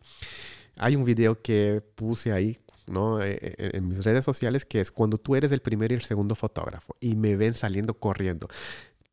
[0.77, 3.21] hay un video que puse ahí ¿no?
[3.21, 6.01] Eh, eh, en mis redes sociales, que es cuando tú eres el primer y el
[6.01, 8.47] segundo fotógrafo y me ven saliendo corriendo.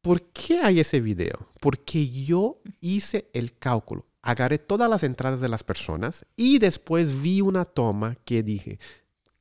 [0.08, 1.50] ¿Por qué hay ese video?
[1.60, 7.42] Porque yo hice el cálculo, agarré todas las entradas de las personas y después vi
[7.42, 8.78] una toma que dije,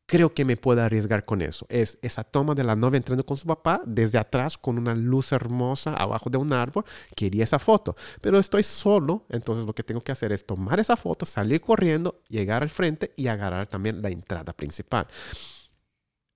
[0.06, 1.66] creo que me puedo arriesgar con eso.
[1.70, 5.32] Es esa toma de la novia entrando con su papá desde atrás con una luz
[5.32, 6.84] hermosa abajo de un árbol.
[7.16, 10.98] Quería esa foto, pero estoy solo, entonces lo que tengo que hacer es tomar esa
[10.98, 15.08] foto, salir corriendo, llegar al frente y agarrar también la entrada principal.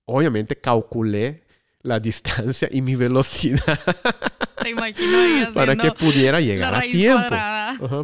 [0.06, 1.51] Obviamente calculé
[1.82, 3.78] la distancia y mi velocidad.
[4.62, 5.18] Te imagino
[5.54, 7.28] para que pudiera llegar a tiempo.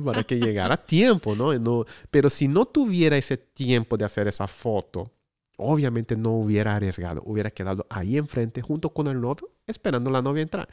[0.04, 1.56] para que llegara a tiempo, ¿no?
[1.58, 1.84] ¿no?
[2.10, 5.12] Pero si no tuviera ese tiempo de hacer esa foto,
[5.56, 10.42] obviamente no hubiera arriesgado, hubiera quedado ahí enfrente junto con el novio esperando la novia
[10.42, 10.68] entrar.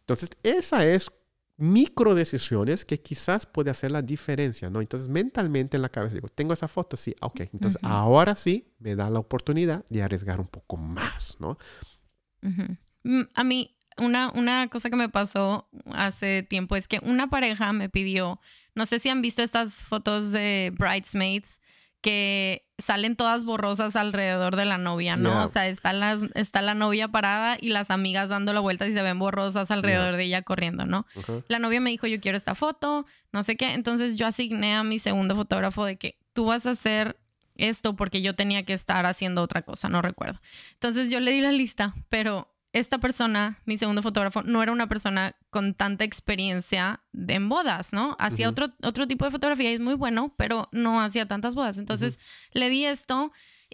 [0.00, 1.10] Entonces, esa es
[1.56, 4.80] micro decisiones que quizás puede hacer la diferencia, ¿no?
[4.80, 8.96] Entonces, mentalmente en la cabeza digo, tengo esa foto, sí, ok, entonces ahora sí me
[8.96, 11.56] da la oportunidad de arriesgar un poco más, ¿no?
[13.02, 17.72] Mm, a mí, una, una cosa que me pasó hace tiempo es que una pareja
[17.72, 18.40] me pidió,
[18.74, 21.60] no sé si han visto estas fotos de bridesmaids,
[22.04, 25.30] que salen todas borrosas alrededor de la novia, ¿no?
[25.30, 25.44] Yeah.
[25.44, 28.92] O sea, está la, está la novia parada y las amigas dando la vuelta y
[28.92, 31.06] se ven borrosas alrededor de ella corriendo, ¿no?
[31.48, 33.72] La novia me dijo, yo quiero esta foto, no sé qué.
[33.72, 37.16] Entonces yo asigné a mi segundo fotógrafo de que tú vas a hacer
[37.56, 40.40] esto porque yo tenía que estar haciendo otra cosa, no recuerdo.
[40.72, 44.88] Entonces yo le di la lista, pero esta persona, mi segundo fotógrafo, no era una
[44.88, 48.16] persona con tanta experiencia de- en bodas, ¿no?
[48.18, 51.78] Hacía otro, otro tipo de fotografía y es muy bueno, pero no hacía tantas bodas.
[51.78, 52.18] Entonces
[52.52, 53.30] le di esto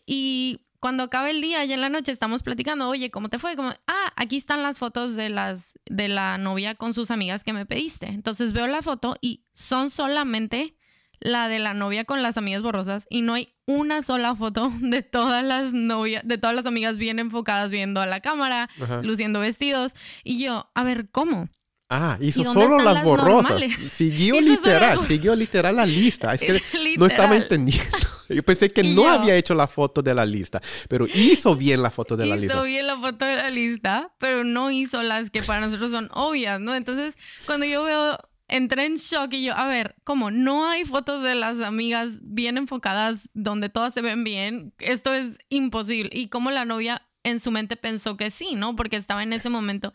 [0.06, 3.56] y cuando acaba el día y en la noche estamos platicando, oye, ¿cómo te fue?
[3.56, 7.52] Como, ah, aquí están las fotos de las de la novia con sus amigas que
[7.54, 8.06] me pediste.
[8.06, 10.76] Entonces veo la foto y son solamente
[11.20, 15.02] la de la novia con las amigas borrosas y no hay una sola foto de
[15.02, 19.02] todas las novias, de todas las amigas bien enfocadas viendo a la cámara, Ajá.
[19.02, 19.92] luciendo vestidos
[20.24, 21.48] y yo, a ver, ¿cómo?
[21.92, 23.50] Ah, hizo ¿Y solo las las borrosas.
[23.50, 23.76] normales?
[23.92, 26.32] Siguió Hizo literal, solo- siguió literal la lista.
[26.32, 26.62] Es que Es
[26.98, 27.84] no estaba entendiendo.
[28.28, 31.56] Yo pensé que Y no yo- había hecho la foto de la lista, pero hizo
[31.56, 32.62] bien la foto de la hizo lista.
[32.62, 36.60] bien la foto de la lista, pero no hizo las que para nosotros son obvias,
[36.60, 36.76] ¿no?
[36.76, 38.16] Entonces, cuando yo veo,
[38.50, 40.30] entré en shock y yo, a ver, ¿cómo?
[40.30, 44.74] No hay fotos de las amigas bien enfocadas donde todas se ven bien.
[44.78, 46.10] Esto es imposible.
[46.12, 48.76] Y como la novia en su mente pensó que sí, ¿no?
[48.76, 49.92] Porque estaba en ese momento.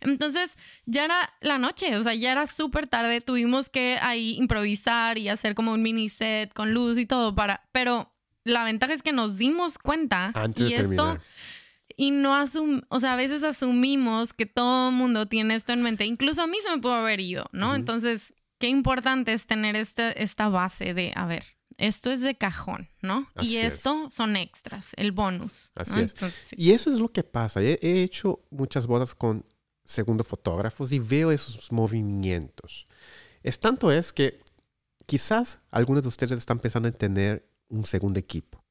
[0.00, 0.56] Entonces,
[0.86, 3.20] ya era la noche, o sea, ya era súper tarde.
[3.20, 7.68] Tuvimos que ahí improvisar y hacer como un mini set con luz y todo para...
[7.72, 8.12] Pero
[8.44, 11.20] la ventaja es que nos dimos cuenta Antes y de esto terminar.
[12.00, 15.82] Y no asum o sea, a veces asumimos que todo el mundo tiene esto en
[15.82, 16.06] mente.
[16.06, 17.70] Incluso a mí se me pudo haber ido, ¿no?
[17.70, 17.74] Ujú.
[17.74, 21.42] Entonces, qué importante es tener este, esta base de, a ver,
[21.76, 23.28] esto es de cajón, ¿no?
[23.34, 23.74] Así y es.
[23.74, 25.72] esto son extras, el bonus.
[25.74, 25.82] ¿no?
[25.82, 26.12] Así es.
[26.12, 26.56] Entonces, sí.
[26.56, 27.60] Y eso es lo que pasa.
[27.60, 29.44] He, he hecho muchas bodas con
[29.84, 32.86] segundo fotógrafos y veo esos movimientos.
[33.42, 34.40] Es tanto es que
[35.04, 38.64] quizás algunos de ustedes están pensando en tener un segundo equipo.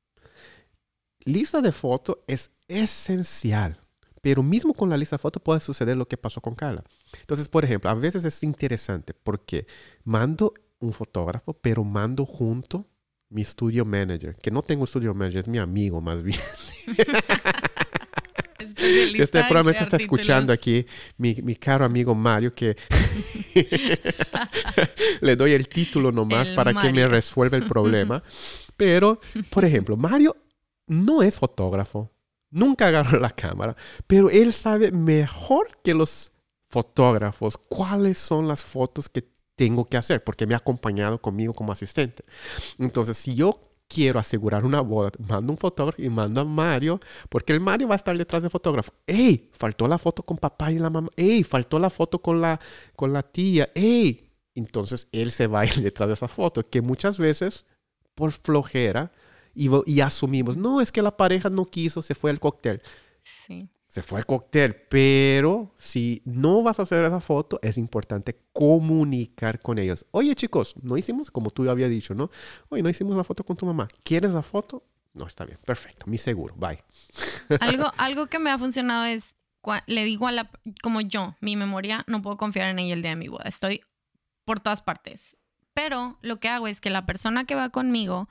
[1.26, 3.80] Lista de foto es esencial,
[4.22, 6.84] pero mismo con la lista de foto puede suceder lo que pasó con Carla.
[7.20, 9.68] Entonces, por ejemplo, a veces es interesante porque
[10.04, 12.88] mando un fotógrafo, pero mando junto
[13.30, 16.40] mi studio manager, que no tengo studio manager, es mi amigo más bien.
[18.78, 20.86] Si este en está escuchando aquí,
[21.18, 22.76] mi, mi caro amigo Mario, que
[25.22, 27.10] le doy el título nomás El para que me Mario.
[27.10, 28.24] resuelva el problema.
[28.78, 30.36] Pero, por ejemplo, Mario
[30.86, 32.12] no es fotógrafo,
[32.50, 33.76] nunca agarró la cámara,
[34.08, 36.32] pero él sabe mejor que los
[36.70, 41.72] fotógrafos cuáles son las fotos que tengo que hacer, porque me ha acompañado conmigo como
[41.72, 42.24] asistente.
[42.78, 47.54] Entonces, si yo quiero asegurar una boda, mando un fotógrafo y mando a Mario, porque
[47.54, 48.94] el Mario va a estar detrás del fotógrafo.
[49.08, 49.50] ¡Ey!
[49.54, 51.10] Faltó la foto con papá y la mamá.
[51.16, 51.44] ¡Ey!
[51.44, 52.60] Faltó la foto con la,
[52.96, 53.70] con la tía.
[53.74, 54.30] ¡Ey!
[54.54, 57.66] Entonces él se va a ir detrás de esa foto, que muchas veces,
[58.14, 59.12] por flojera,
[59.58, 62.82] y, y asumimos, no, es que la pareja no quiso, se fue al cóctel.
[63.24, 63.70] Sí.
[63.88, 69.60] Se fue al cóctel, pero si no vas a hacer esa foto, es importante comunicar
[69.60, 70.06] con ellos.
[70.12, 72.30] Oye, chicos, no hicimos, como tú había dicho, ¿no?
[72.70, 73.88] Oye, no hicimos la foto con tu mamá.
[74.04, 74.84] ¿Quieres la foto?
[75.14, 76.84] No, está bien, perfecto, mi seguro, bye.
[77.60, 79.34] Algo, algo que me ha funcionado es,
[79.88, 80.52] le digo a la,
[80.84, 83.46] como yo, mi memoria, no puedo confiar en ella el día de mi boda.
[83.48, 83.82] Estoy
[84.46, 85.36] por todas partes.
[85.74, 88.30] Pero lo que hago es que la persona que va conmigo,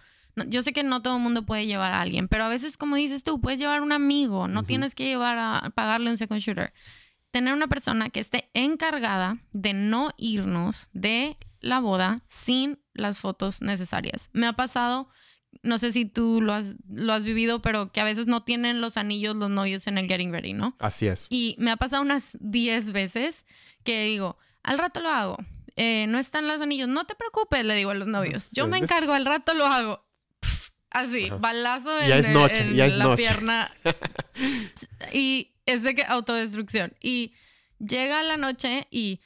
[0.48, 2.96] yo sé que no todo el mundo puede llevar a alguien, pero a veces, como
[2.96, 6.72] dices tú, puedes llevar un amigo, no tienes que llevar a pagarle un second shooter.
[7.30, 13.62] Tener una persona que esté encargada de no irnos de la boda sin las fotos
[13.62, 14.30] necesarias.
[14.32, 15.08] Me ha pasado,
[15.62, 18.80] no sé si tú lo has, lo has vivido, pero que a veces no tienen
[18.80, 20.76] los anillos los novios en el getting ready, ¿no?
[20.78, 21.26] Así es.
[21.30, 23.44] Y me ha pasado unas 10 veces
[23.84, 25.36] que digo, al rato lo hago.
[25.76, 28.50] Eh, no están los anillos, no te preocupes, le digo a los novios.
[28.52, 30.05] Yo me encargo, al rato lo hago.
[30.96, 31.36] Así, Ajá.
[31.36, 33.22] balazo en, Ya es noche, en ya es la noche.
[33.22, 33.70] pierna.
[35.12, 36.94] y es de que autodestrucción.
[37.00, 37.34] Y
[37.78, 39.20] llega la noche y.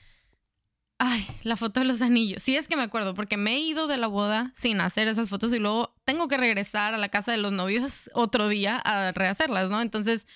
[0.99, 2.43] Ay, la foto de los anillos.
[2.43, 5.31] Sí, es que me acuerdo, porque me he ido de la boda sin hacer esas
[5.31, 9.13] fotos y luego tengo que regresar a la casa de los novios otro día a
[9.13, 9.81] rehacerlas, ¿no?
[9.81, 10.27] Entonces,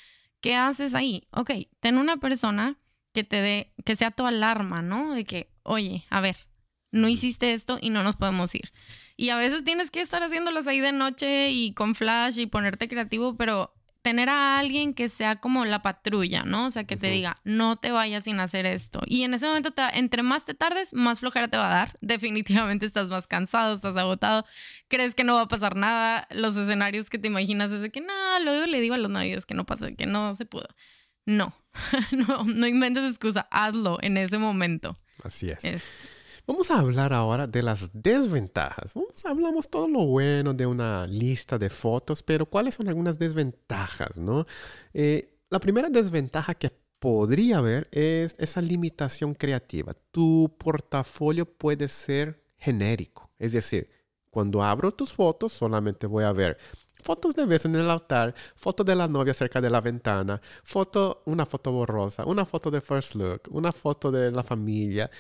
[0.41, 1.27] ¿qué haces ahí?
[1.33, 2.79] Ok, ten una persona
[3.13, 5.13] que te dé, que sea tu alarma, ¿no?
[5.15, 6.37] De que, oye, a ver,
[6.95, 8.73] no hiciste esto y no nos podemos ir.
[9.17, 12.89] Y a veces tienes que estar haciéndolas ahí de noche y con flash y ponerte
[12.89, 13.73] creativo, pero
[14.03, 16.67] tener a alguien que sea como la patrulla, ¿no?
[16.67, 19.01] O sea, que te diga, no te vayas sin hacer esto.
[19.07, 21.99] Y en ese momento, te- entre más te tardes, más flojera te va a dar.
[22.03, 24.45] Definitivamente estás más cansado, estás agotado,
[24.89, 26.29] crees que no va a pasar nada.
[26.31, 29.47] Los escenarios que te imaginas es de que, no, luego le digo a los novios
[29.47, 30.69] que no pasó, que no se pudo.
[31.25, 31.55] No,
[32.13, 34.99] no, no inventes excusa, hazlo en ese momento.
[35.23, 35.65] Así es.
[35.65, 35.95] Es-
[36.47, 38.93] Vamos a hablar ahora de las desventajas.
[39.25, 44.45] hablamos todo lo bueno de una lista de fotos, pero ¿cuáles son algunas desventajas, no?
[44.93, 49.95] Eh, la primera desventaja que podría haber es esa limitación creativa.
[50.11, 53.89] Tu portafolio puede ser genérico, es decir,
[54.31, 56.59] cuando abro tus fotos solamente voy a ver
[57.05, 61.23] fotos de beso en el altar, foto de la novia cerca de la ventana, foto,
[61.27, 65.11] una foto borrosa, una foto de first look, una foto de la familia.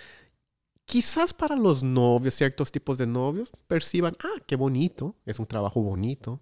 [0.84, 5.80] Quizás para los novios, ciertos tipos de novios, perciban, ah, qué bonito, es un trabajo
[5.80, 6.40] bonito,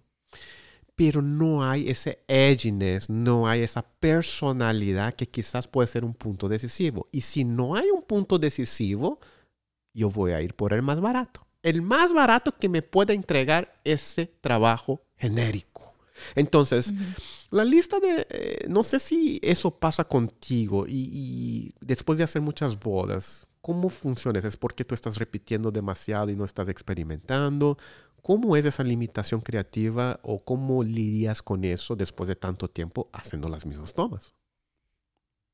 [0.95, 6.47] pero no hay ese edginess, no hay esa personalidad que quizás puede ser un punto
[6.47, 7.07] decisivo.
[7.11, 9.19] Y si no hay un punto decisivo,
[9.93, 11.47] yo voy a ir por el más barato.
[11.63, 15.93] El más barato que me pueda entregar ese trabajo genérico.
[16.35, 16.93] Entonces,
[17.49, 22.79] la lista de, eh, no sé si eso pasa contigo y, después de hacer muchas
[22.79, 24.39] bodas, ¿cómo funciona?
[24.39, 27.77] ¿Es porque tú estás repitiendo demasiado y no estás experimentando?
[28.21, 33.47] ¿Cómo es esa limitación creativa o cómo lidias con eso después de tanto tiempo haciendo
[33.47, 34.33] las mismas tomas?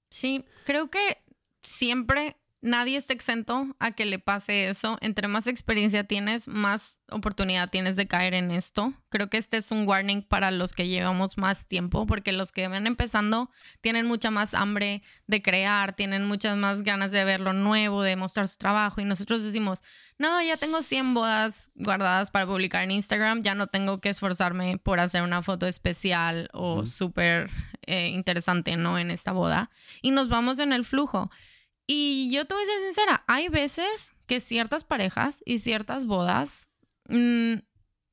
[0.10, 1.24] Sí, creo que
[1.62, 4.98] siempre nadie está exento a que le pase eso.
[5.02, 8.94] Entre más experiencia tienes, más oportunidad tienes de caer en esto.
[9.10, 12.68] Creo que este es un warning para los que llevamos más tiempo, porque los que
[12.68, 13.50] van empezando
[13.82, 18.16] tienen mucha más hambre de crear, tienen muchas más ganas de ver lo nuevo, de
[18.16, 19.02] mostrar su trabajo.
[19.02, 19.82] Y nosotros decimos,
[20.18, 24.78] no, ya tengo 100 bodas guardadas para publicar en Instagram, ya no tengo que esforzarme
[24.78, 27.50] por hacer una foto especial o súper
[27.88, 29.00] eh, interesante, ¿no?
[29.00, 29.72] En esta boda.
[30.02, 31.32] Y nos vamos en el flujo.
[31.92, 36.68] Y yo te voy a ser sincera, hay veces que ciertas parejas y ciertas bodas
[37.08, 37.56] mm,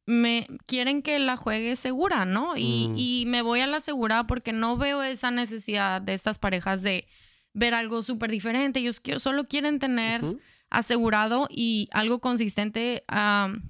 [0.06, 2.56] me quieren que la juegue segura, ¿no?
[2.56, 2.94] Y, mm.
[2.96, 7.06] y, me voy a la segura porque no veo esa necesidad de estas parejas de
[7.52, 8.80] ver algo súper diferente.
[8.80, 10.22] Ellos solo quieren tener
[10.70, 13.04] asegurado y algo consistente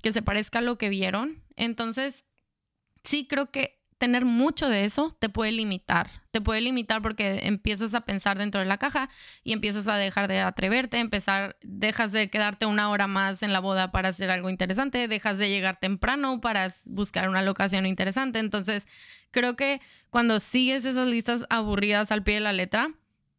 [0.04, 1.42] que se parezca a lo que vieron.
[1.56, 2.24] Entonces,
[3.02, 6.10] sí creo que tener mucho de eso te puede limitar.
[6.30, 9.08] Te puede limitar porque empiezas a pensar dentro de la caja
[9.42, 13.60] y empiezas a dejar de atreverte, empezar, dejas de quedarte una hora más en la
[13.60, 18.38] boda para hacer algo interesante, dejas de llegar temprano para buscar una locación interesante.
[18.38, 18.86] Entonces,
[19.30, 19.80] creo que
[20.10, 22.90] cuando sigues esas listas aburridas al pie de la letra,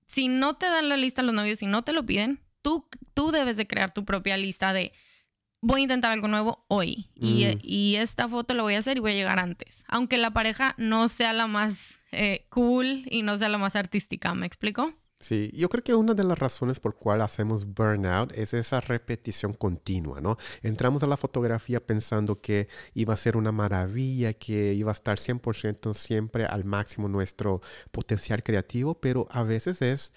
[0.08, 3.32] si no te dan la lista los novios, si no te lo piden, tú, tú
[3.32, 4.94] debes de crear tu propia lista de
[5.62, 7.60] voy a intentar algo nuevo hoy mm.
[7.62, 10.76] y, esta foto la voy a hacer y voy a llegar antes, aunque la pareja
[10.78, 14.94] no sea la más eh, cool y no sea la más artística, ¿me explico?
[15.20, 19.54] Sí, yo creo que una de las razones por cual hacemos burnout es esa repetición
[19.54, 20.38] continua, ¿no?
[20.62, 25.18] Entramos a la fotografía pensando que iba a ser una maravilla, que iba a estar
[25.18, 30.14] 100% siempre al máximo nuestro potencial creativo, pero a veces es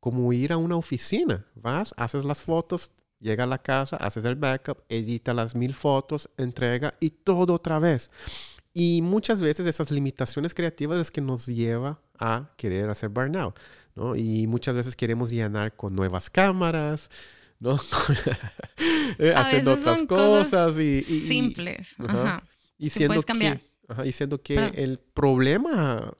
[0.00, 4.36] como ir a una oficina, vas, haces las fotos, Llega a la casa, haces el
[4.36, 8.10] backup, edita las mil fotos, entrega y todo otra vez.
[8.72, 13.58] Y muchas veces esas limitaciones creativas es que nos lleva a querer hacer burnout,
[13.96, 14.14] ¿no?
[14.14, 17.10] Y muchas veces queremos llenar con nuevas cámaras,
[17.58, 17.76] ¿no?
[19.18, 21.96] Eh, haciendo otras cosas, y, simples.
[21.98, 22.42] Ajá.
[22.76, 23.60] Y siendo que,
[24.04, 26.12] y siendo que el problema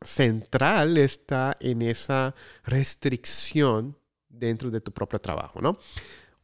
[0.00, 3.98] central está en esa restricción
[4.38, 5.78] dentro de tu propio trabajo, ¿no?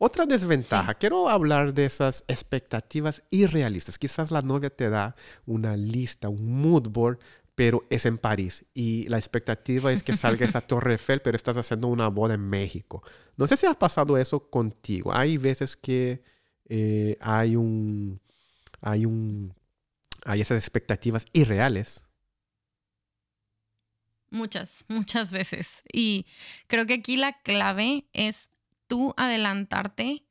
[0.03, 3.99] Otra desventaja, quiero hablar de esas expectativas irrealistas.
[3.99, 5.14] Quizás la novia te da
[5.45, 7.18] una lista, un mood board,
[7.55, 11.59] pero es en París y la expectativa es que salga esa Torre Eiffel, pero estás
[11.59, 13.03] haciendo una boda en México.
[13.36, 15.12] No sé si ha pasado eso contigo.
[15.12, 16.22] Hay veces que
[16.70, 18.18] eh, hay un,
[18.80, 19.53] hay un,
[20.24, 22.05] hay esas expectativas irreales
[24.31, 25.83] Muchas, muchas veces.
[25.93, 26.26] Y
[26.66, 28.51] creo que aquí la clave es
[28.87, 30.24] tú adelantarte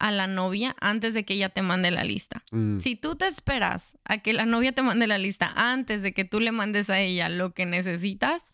[0.00, 2.42] a la novia antes de que ella te mande la lista.
[2.50, 2.80] Mm.
[2.80, 6.24] Si tú te esperas a que la novia te mande la lista antes de que
[6.24, 8.52] tú le mandes a ella lo que necesitas,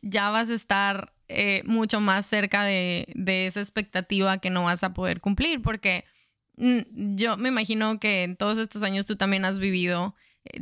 [0.00, 4.84] ya vas a estar eh, mucho más cerca de, de, esa expectativa que no vas
[4.84, 6.04] a poder cumplir, porque
[6.56, 10.14] mm, yo me imagino que en todos estos años tú también has vivido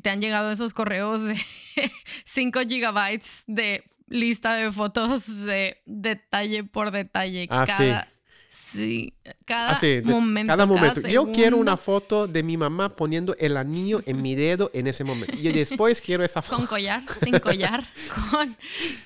[0.03, 1.41] te han llegado esos correos de
[2.25, 7.47] 5 gigabytes de lista de fotos de detalle por detalle.
[7.51, 8.09] Ah, cada,
[8.49, 9.15] sí.
[9.45, 10.53] cada ah, momento.
[10.53, 11.01] Cada momento.
[11.09, 15.05] Yo quiero una foto de mi mamá poniendo el anillo en mi dedo en ese
[15.05, 15.37] momento.
[15.37, 16.57] Y después quiero esa foto.
[16.57, 17.85] Con collar, sin collar,
[18.31, 18.57] con,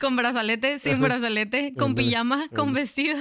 [0.00, 3.18] con brazalete, sin brazalete, con pijama, con vestido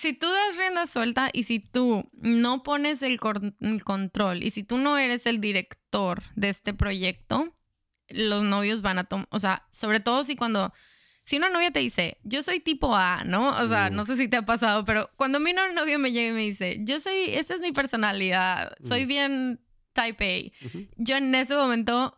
[0.00, 4.78] si tú das rienda suelta y si tú no pones el, control y si tú
[4.78, 7.54] no eres el director de este proyecto,
[8.08, 10.72] los novios van a tomar, o sea, sobre todo si cuando
[11.24, 13.50] si una novia te dice, yo soy tipo A, ¿no?
[13.60, 13.94] O sea, Mm.
[13.94, 16.32] no sé si te ha pasado, pero cuando a mí un novio me llega y
[16.32, 19.08] me dice, yo soy, esa es mi personalidad, soy Mm.
[19.08, 19.60] bien
[19.92, 22.16] type A, yo en ese momento,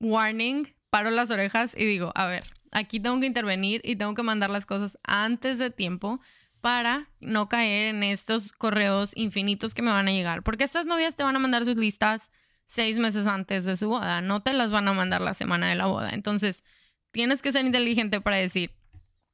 [0.00, 4.22] warning, paro las orejas y digo, a ver, aquí tengo que intervenir y tengo que
[4.24, 6.20] mandar las cosas antes de tiempo
[6.60, 10.42] para no caer en estos correos infinitos que me van a llegar.
[10.42, 12.30] Porque estas novias te van a mandar sus listas
[12.70, 15.74] seis meses antes de su boda, no te las van a mandar la semana de
[15.74, 16.10] la boda.
[16.10, 16.62] Entonces,
[17.10, 18.72] tienes que ser inteligente para decir,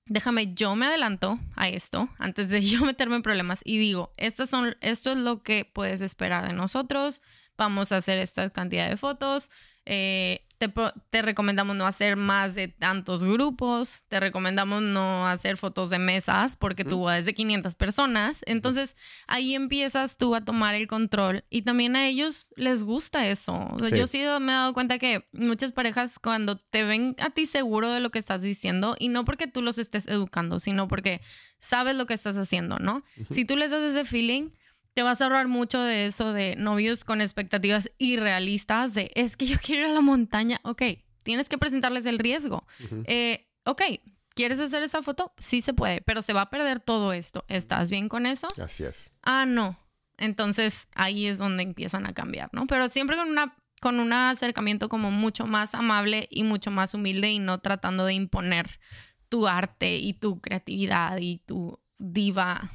[0.07, 4.49] déjame, yo me adelanto a esto antes de yo meterme en problemas y digo, estas
[4.49, 7.21] son, esto es lo que puedes esperar de nosotros,
[7.59, 9.51] vamos a hacer esta cantidad de fotos,
[9.85, 10.73] eh, te,
[11.11, 16.57] te recomendamos no hacer más de tantos grupos, te recomendamos no hacer fotos de mesas
[16.57, 18.97] porque boda es de 500 personas, entonces
[19.27, 23.55] ahí empiezas tú a tomar el control y también a ellos les gusta eso.
[23.73, 23.97] O sea, Sí.
[23.97, 27.91] Yo sí me he dado cuenta que muchas parejas cuando te ven a ti seguro
[27.91, 31.21] de lo que estás diciendo y no porque tú los estés educando, sino porque
[31.59, 33.03] sabes lo que estás haciendo, ¿no?
[33.21, 33.35] Ujú.
[33.35, 34.51] Si tú les das ese feeling,
[34.97, 39.45] te vas a ahorrar mucho de eso de novios con expectativas irrealistas de es que
[39.45, 40.59] yo quiero ir a la montaña.
[40.63, 40.83] Ok,
[41.23, 42.67] tienes que presentarles el riesgo.
[42.83, 43.03] Ujú.
[43.07, 43.83] Eh, ok,
[44.31, 45.35] ¿quieres hacer esa foto?
[45.37, 47.45] Sí se puede, pero se va a perder todo esto.
[47.49, 48.49] ¿Estás bien con eso?
[48.59, 49.13] Así es.
[49.23, 49.79] Ah, no.
[50.17, 52.67] Entonces ahí es donde empiezan a cambiar, ¿no?
[52.67, 57.33] Pero siempre con una con un acercamiento como mucho más amable y mucho más humilde
[57.33, 58.81] y no tratando de imponer
[59.29, 62.73] tu arte y tu creatividad y tu diva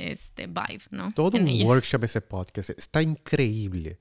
[0.00, 1.12] este vibe, ¿no?
[1.14, 1.68] Todo En un ellos.
[1.68, 2.70] workshop ese podcast.
[2.70, 3.98] Está increíble.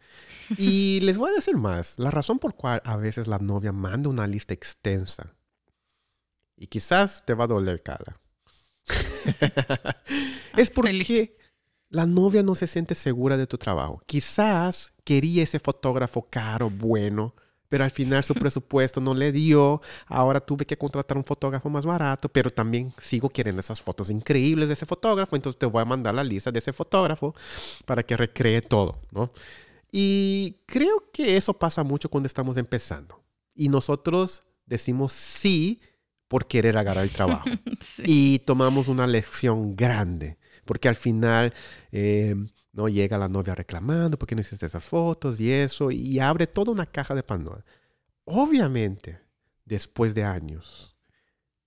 [0.58, 1.96] Y les voy a decir más.
[1.98, 5.36] La razón por cual a veces la novia manda una lista extensa.
[6.56, 8.20] Y quizás te va a doler cara.
[10.58, 10.74] es lista.
[10.76, 11.38] porque
[11.90, 14.02] la novia no se siente segura de tu trabajo.
[14.06, 17.36] Quizás quería ese fotógrafo caro, bueno,
[17.70, 19.82] pero al final su presupuesto no le dio.
[20.08, 24.68] Ahora tuve que contratar un fotógrafo más barato, pero también sigo queriendo esas fotos increíbles
[24.68, 25.36] de ese fotógrafo.
[25.36, 27.36] Entonces te voy a mandar la lista de ese fotógrafo
[27.86, 29.30] para que recree todo, ¿no?
[29.92, 33.22] Y creo que eso pasa mucho cuando estamos empezando.
[33.56, 35.80] Y nosotros decimos sí
[36.28, 37.50] por querer agarrar el trabajo
[37.82, 38.04] Sí.
[38.06, 41.54] y tomamos una lección grande, porque al final
[41.92, 42.36] eh,
[42.72, 46.72] no llega la novia reclamando porque no hiciste esas fotos y eso, y abre toda
[46.72, 47.66] una caja de Pandora.
[48.26, 49.20] Obviamente,
[49.66, 50.96] después de años,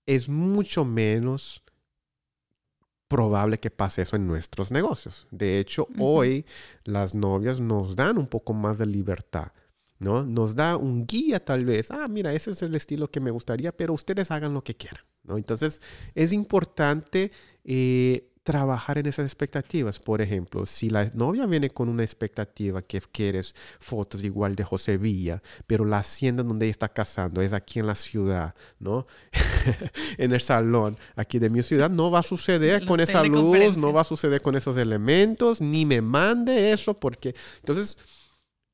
[0.05, 1.63] es mucho menos
[3.07, 5.27] probable que pase eso en nuestros negocios.
[5.29, 6.45] De hecho, hoy
[6.83, 9.51] las novias nos dan un poco más de libertad.
[9.99, 10.25] ¿no?
[10.25, 11.89] Nos da un guía tal vez.
[11.91, 15.03] Ah, mira, ese es el estilo que me gustaría, pero ustedes hagan lo que quieran,
[15.23, 15.37] ¿no?
[15.37, 15.81] Entonces,
[16.13, 17.31] es importante
[17.63, 19.99] eh, trabajar en esas expectativas.
[19.99, 24.97] Por ejemplo, si la novia viene con una expectativa que quieres fotos igual de José
[24.97, 29.07] Villa, pero la hacienda donde ella está casando es aquí en la ciudad, ¿no?
[30.17, 33.93] en el salón aquí de mi ciudad, no va a suceder con esa luz, no
[33.93, 37.97] va a suceder con esos elementos, ni me mande eso, porque entonces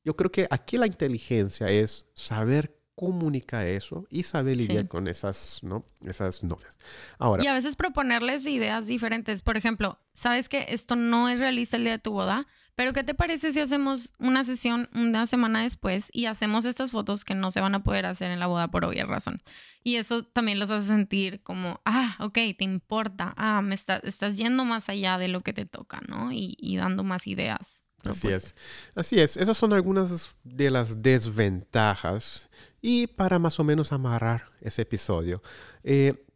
[0.04, 4.66] yo creo que aquí la inteligencia es saber comunicar eso y saber Sí.
[4.68, 5.86] lidiar con esas, ¿no?
[6.04, 6.78] Esas novias.
[7.18, 9.40] Ahora, Y a veces proponerles ideas diferentes.
[9.40, 13.02] Por ejemplo, sabes que esto no es realista el día de tu boda, pero ¿qué
[13.02, 17.50] te parece si hacemos una sesión una semana después y hacemos estas fotos que no
[17.50, 19.38] se van a poder hacer en la boda por obvia razón?
[19.82, 24.36] Y eso también los hace sentir como, ah, ok, te importa, ah, me está- estás
[24.36, 26.32] yendo más allá de lo que te toca, ¿no?
[26.32, 27.82] Y, y dando más ideas.
[28.02, 28.54] Así es.
[28.94, 29.36] Así es.
[29.36, 32.48] Esas son algunas de las desventajas.
[32.80, 35.42] Y para más o menos amarrar ese episodio,
[35.84, 36.26] eh,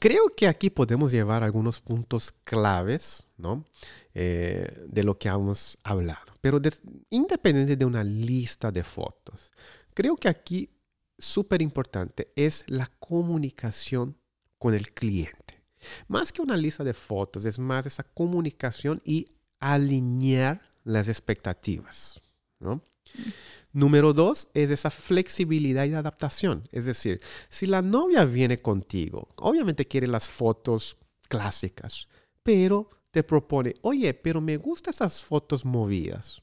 [0.00, 3.64] creo que aquí podemos llevar algunos puntos claves, ¿no?
[4.14, 6.32] Eh, de lo que hemos hablado.
[6.40, 6.72] Pero de-
[7.10, 9.52] independiente de una lista de fotos,
[9.94, 10.70] creo que aquí
[11.18, 14.16] súper importante es la comunicación
[14.58, 15.62] con el cliente.
[16.08, 19.26] Más que una lista de fotos, es más esa comunicación y
[19.60, 22.20] alinear las expectativas.
[22.60, 22.82] ¿no?
[23.78, 26.68] Número dos es esa flexibilidad y adaptación.
[26.72, 30.96] Es decir, si la novia viene contigo, obviamente quiere las fotos
[31.28, 32.08] clásicas,
[32.42, 36.42] pero te propone, oye, pero me gustan esas fotos movidas.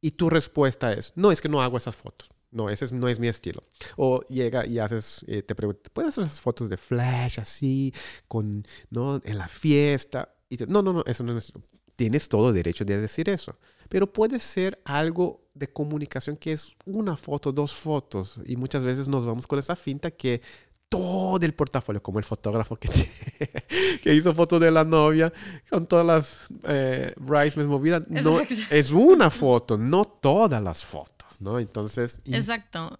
[0.00, 2.28] Y tu respuesta es, no, es que no hago esas fotos.
[2.50, 3.62] No, ese es- no es mi estilo.
[3.96, 7.92] O llega y haces, eh, te pregunta, ¿puedes hacer esas fotos de flash así,
[8.26, 9.20] con, ¿no?
[9.24, 10.34] En la fiesta?
[10.48, 11.52] Y te- no, no, no, eso no es.
[11.96, 13.56] Tienes todo derecho de decir eso.
[13.88, 18.40] Pero puede ser algo de comunicación que es una foto, dos fotos.
[18.46, 20.42] Y muchas veces nos vamos con esa finta que
[20.88, 22.88] todo el portafolio, como el fotógrafo que,
[24.02, 25.32] que hizo fotos de la novia
[25.68, 31.58] con todas las eh, bridesmaids movidas, no, es una foto, no todas las fotos, ¿no?
[31.58, 32.98] Entonces, Exacto.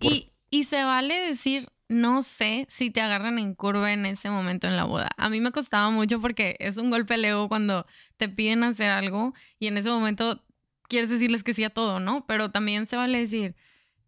[0.00, 4.66] Y, y se vale decir, no sé si te agarran en curva en ese momento
[4.66, 5.10] en la boda.
[5.16, 7.86] A mí me costaba mucho porque es un golpe al ego cuando
[8.16, 10.44] te piden hacer algo y en ese momento
[10.88, 12.26] quieres decirles que sí a todo, ¿no?
[12.26, 13.56] Pero también se vale decir,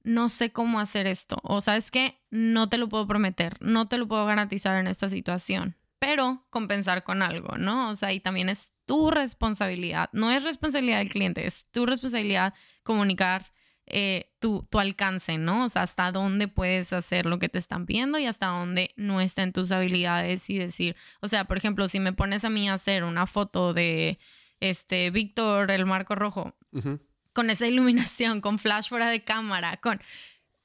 [0.02, 1.38] no sé cómo hacer esto.
[1.42, 5.08] O sabes que no te lo puedo prometer, no te lo puedo garantizar en esta
[5.08, 7.90] situación, pero compensar con algo, ¿no?
[7.90, 12.54] O sea, y también es tu responsabilidad, no es responsabilidad del cliente, es tu responsabilidad
[12.82, 13.52] comunicar
[13.92, 15.64] eh, tu, tu, alcance, ¿no?
[15.64, 19.20] O sea, hasta dónde puedes hacer lo que te están pidiendo y hasta dónde no
[19.20, 22.68] está en tus habilidades y decir, o sea, por ejemplo, si me pones a mí
[22.68, 24.18] a hacer una foto de
[24.60, 26.56] este Víctor, el marco rojo,
[27.32, 30.00] con esa iluminación, con flash fuera de cámara, con...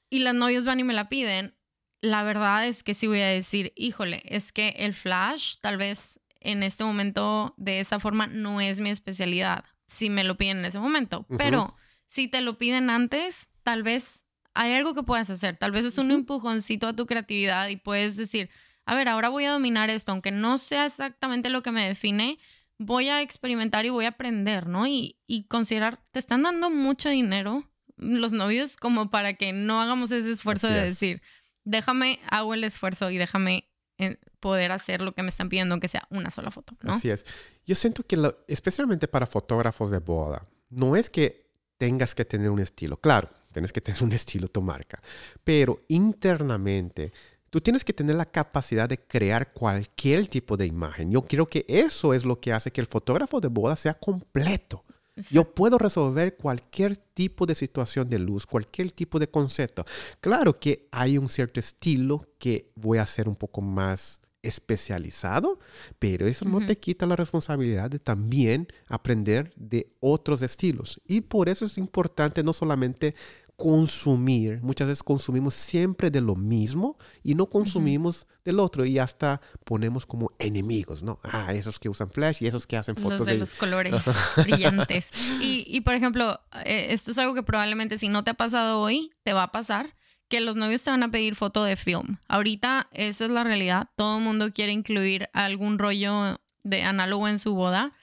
[0.09, 1.55] Y los novios van y me la piden,
[2.01, 6.19] la verdad es que sí voy a decir, híjole, es que el flash tal vez
[6.39, 10.65] en este momento de esa forma no es mi especialidad, si me lo piden en
[10.65, 11.73] ese momento, pero
[12.15, 15.57] si te lo piden antes, tal vez hay algo que puedas hacer.
[15.57, 18.49] Tal vez es un empujoncito a tu creatividad y puedes decir,
[18.85, 22.39] a ver, ahora voy a dominar esto, aunque no sea exactamente lo que me define,
[22.77, 24.87] voy a experimentar y voy a aprender, ¿no?
[24.87, 25.17] Y,
[25.49, 30.67] considerar, te están dando mucho dinero los novios como para que no hagamos ese esfuerzo
[30.69, 31.21] de decir,
[31.65, 35.89] déjame, hago el esfuerzo y déjame eh, poder hacer lo que me están pidiendo, aunque
[35.89, 36.93] sea una sola foto, ¿no?
[36.93, 37.25] Así es.
[37.65, 41.44] Yo siento que, especialmente para fotógrafos de boda, no es que
[41.77, 42.97] tengas que tener un estilo.
[42.97, 45.01] Claro, tienes que tener un estilo tu marca,
[45.43, 47.11] pero internamente
[47.49, 51.09] tú tienes que tener la capacidad de crear cualquier tipo de imagen.
[51.11, 54.83] Yo creo que eso es lo que hace que el fotógrafo de boda sea completo.
[55.31, 59.85] Yo puedo resolver cualquier tipo de situación de luz, cualquier tipo de concepto.
[60.19, 65.59] Claro que hay un cierto estilo que voy a hacer un poco más especializado,
[65.99, 71.01] pero eso no te quita la responsabilidad de también aprender de otros estilos.
[71.07, 73.15] Y por eso es importante no solamente
[73.55, 79.39] consumir, muchas veces consumimos siempre de lo mismo y no consumimos del otro y hasta
[79.63, 81.19] ponemos como enemigos, ¿no?
[81.23, 83.93] Ah, esos que usan flash y esos que hacen fotos los de, los colores
[84.43, 85.07] brillantes.
[85.41, 88.81] Y, y, por ejemplo, eh, esto es algo que probablemente si no te ha pasado
[88.81, 89.95] hoy, te va a pasar
[90.27, 92.17] que los novios te van a pedir foto de film.
[92.27, 93.89] Ahorita esa es la realidad.
[93.95, 97.93] Todo el mundo quiere incluir algún rollo de análogo en su boda.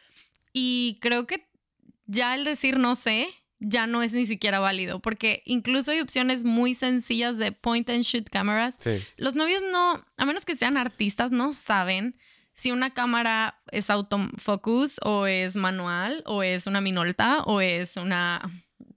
[0.53, 1.47] Y creo que
[2.07, 3.29] ya el decir no sé
[3.65, 8.03] ya no es ni siquiera válido, porque incluso hay opciones muy sencillas de point and
[8.03, 8.79] shoot cameras.
[9.17, 12.17] Los novios no, a menos que sean artistas, no saben
[12.55, 18.43] si una cámara es autofocus o es manual o es una minolta o es una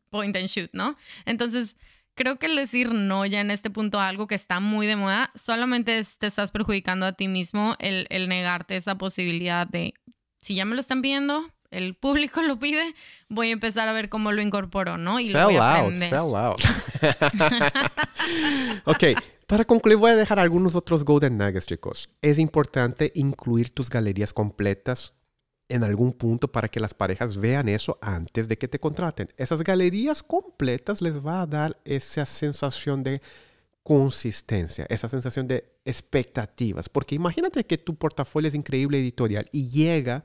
[0.10, 0.98] point and shoot, ¿no?
[1.26, 1.78] Entonces,
[2.16, 4.96] creo que el decir no ya en este punto a algo que está muy de
[4.96, 9.94] moda, solamente te estás perjudicando a ti mismo el, negarte esa posibilidad de,
[10.42, 12.96] si ya me lo están pidiendo, el público lo pide,
[13.30, 15.20] voy a empezar a ver cómo lo incorporo, ¿no?
[15.20, 16.62] Y lo voy a out, sell out.
[18.86, 19.04] ok,
[19.46, 22.10] para concluir voy a dejar algunos otros golden nuggets, chicos.
[22.22, 25.14] Es importante incluir tus galerías completas
[25.68, 29.30] en algún punto para que las parejas vean eso antes de que te contraten.
[29.38, 33.22] Esas galerías completas les va a dar esa sensación de
[33.84, 36.90] consistencia, esa sensación de expectativas.
[36.90, 40.24] Porque imagínate que tu portafolio es increíble editorial y llega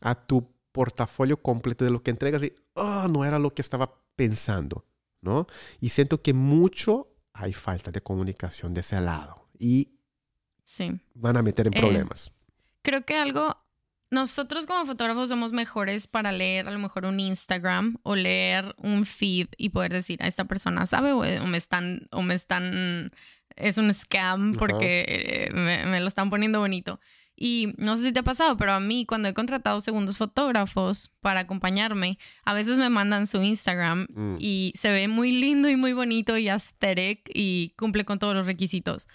[0.00, 3.94] a tu portafolio completo de lo que entregas y oh, no era lo que estaba
[4.14, 4.84] pensando,
[5.20, 5.46] ¿no?
[5.80, 9.98] Y siento que mucho hay falta de comunicación de ese lado y
[10.64, 11.00] sí.
[11.14, 12.32] van a meter en eh, problemas.
[12.82, 13.56] creo que algo
[14.10, 19.04] nosotros como fotógrafos somos mejores para leer a lo mejor un Instagram o leer un
[19.04, 23.10] feed y poder decir a esta persona sabe o, me están o me están
[23.56, 27.00] es un scam porque eh, me, lo están poniendo bonito.
[27.38, 31.10] Y no sé si te ha pasado, pero a mí cuando he contratado segundos fotógrafos
[31.20, 34.36] para acompañarme, a veces me mandan su Instagram mm.
[34.38, 38.46] y se ve muy lindo y muy bonito y aesthetic y cumple con todos los
[38.46, 39.08] requisitos.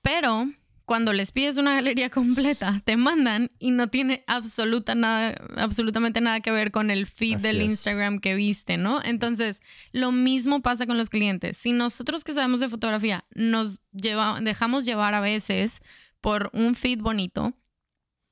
[0.00, 0.46] Pero
[0.88, 6.40] cuando les pides una galería completa, te mandan y no tiene absoluta nada, absolutamente nada
[6.40, 9.02] que ver con el feed del Instagram que viste, ¿no?
[9.04, 9.60] Entonces,
[9.92, 11.58] lo mismo pasa con los clientes.
[11.58, 15.82] Si nosotros que sabemos de fotografía nos lleva, dejamos llevar a veces
[16.22, 17.52] por un feed bonito,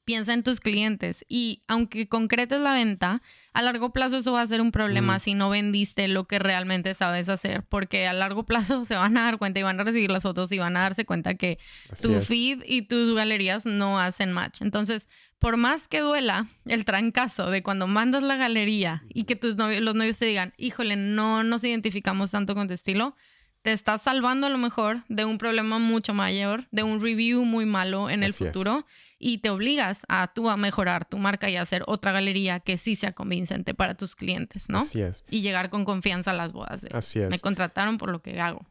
[0.07, 4.47] piensa en tus clientes y aunque concretes la venta, a largo plazo eso va a
[4.47, 8.85] ser un problema si no vendiste lo que realmente sabes hacer, porque a largo plazo
[8.87, 11.05] se van a dar cuenta y van a recibir las fotos y van a darse
[11.05, 11.59] cuenta que
[12.01, 14.63] tu feed y tus galerías no hacen match.
[14.63, 15.09] Entonces,
[15.41, 19.83] por más que duela el trancazo de cuando mandas la galería y que tus novios,
[19.83, 23.17] los novios te digan, híjole, no nos identificamos tanto con tu estilo,
[23.63, 27.67] te estás salvando a lo mejor de un problema mucho mayor, de un review muy
[27.67, 28.87] malo en el futuro
[29.19, 32.77] y te obligas a tú a mejorar tu marca y a hacer otra galería que
[32.77, 34.79] sí sea convincente para tus clientes, ¿no?
[34.79, 35.25] Así es.
[35.31, 36.83] Y llegar con confianza a las bodas.
[36.93, 37.31] Así es.
[37.31, 38.67] Me contrataron por lo que hago.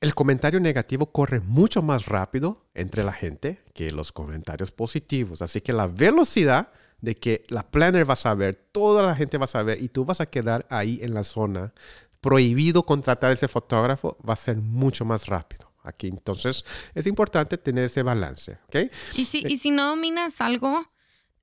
[0.00, 5.40] El comentario negativo corre mucho más rápido entre la gente que los comentarios positivos.
[5.40, 6.70] Así que la velocidad
[7.00, 10.04] de que la planner va a saber, toda la gente va a saber y tú
[10.04, 11.72] vas a quedar ahí en la zona
[12.20, 15.65] prohibido contratar a ese fotógrafo va a ser mucho más rápido.
[15.86, 16.64] Aquí entonces
[16.94, 18.92] es importante tener ese balance, ¿ok?
[19.14, 20.90] Y si, y si no dominas algo,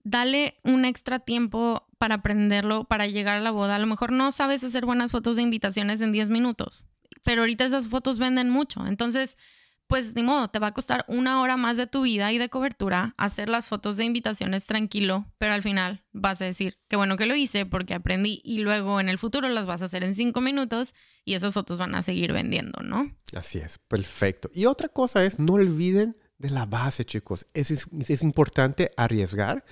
[0.04, 3.76] dale un extra tiempo para aprenderlo, para llegar a la boda.
[3.76, 6.86] A lo mejor no sabes hacer buenas fotos de invitaciones en 10 minutos,
[7.24, 8.86] pero ahorita esas fotos venden mucho.
[8.86, 9.38] Entonces,
[9.88, 12.50] pues ni modo, te va a costar una hora más de tu vida y de
[12.50, 17.18] cobertura hacer las fotos de invitaciones tranquilo, pero al final vas a decir, qué bueno
[17.18, 20.16] que lo hice porque aprendí y luego en el futuro las vas a hacer en
[20.16, 23.16] cinco minutos y esas fotos van a seguir vendiendo, ¿no?
[23.36, 24.50] Así es, perfecto.
[24.54, 27.46] Y otra cosa es, no olviden de la base, chicos.
[27.54, 29.64] Es, es importante arriesgar,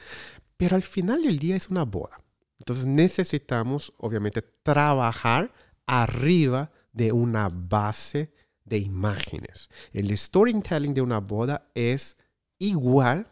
[0.57, 2.21] pero al final del día es una boda.
[2.59, 5.51] Entonces necesitamos, obviamente, trabajar
[5.87, 8.33] arriba de una base
[8.71, 9.69] de imágenes.
[9.91, 12.15] El storytelling de una boda es
[12.57, 13.27] igual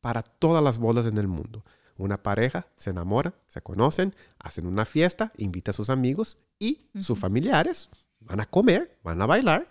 [0.00, 1.64] para todas las bodas en el mundo.
[1.96, 7.18] Una pareja se enamora, se conocen, hacen una fiesta, invita a sus amigos y sus
[7.18, 7.90] familiares
[8.20, 9.68] van a comer, van a bailar,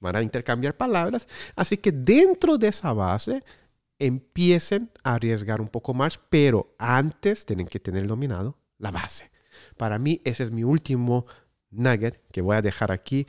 [0.00, 1.28] van a intercambiar palabras.
[1.54, 3.44] Así que dentro de esa base
[4.00, 9.30] empiecen a arriesgar un poco más, pero antes tienen que tener dominado la base.
[9.76, 11.26] Para mí ese es mi último
[11.70, 13.26] nugget que voy a dejar aquí.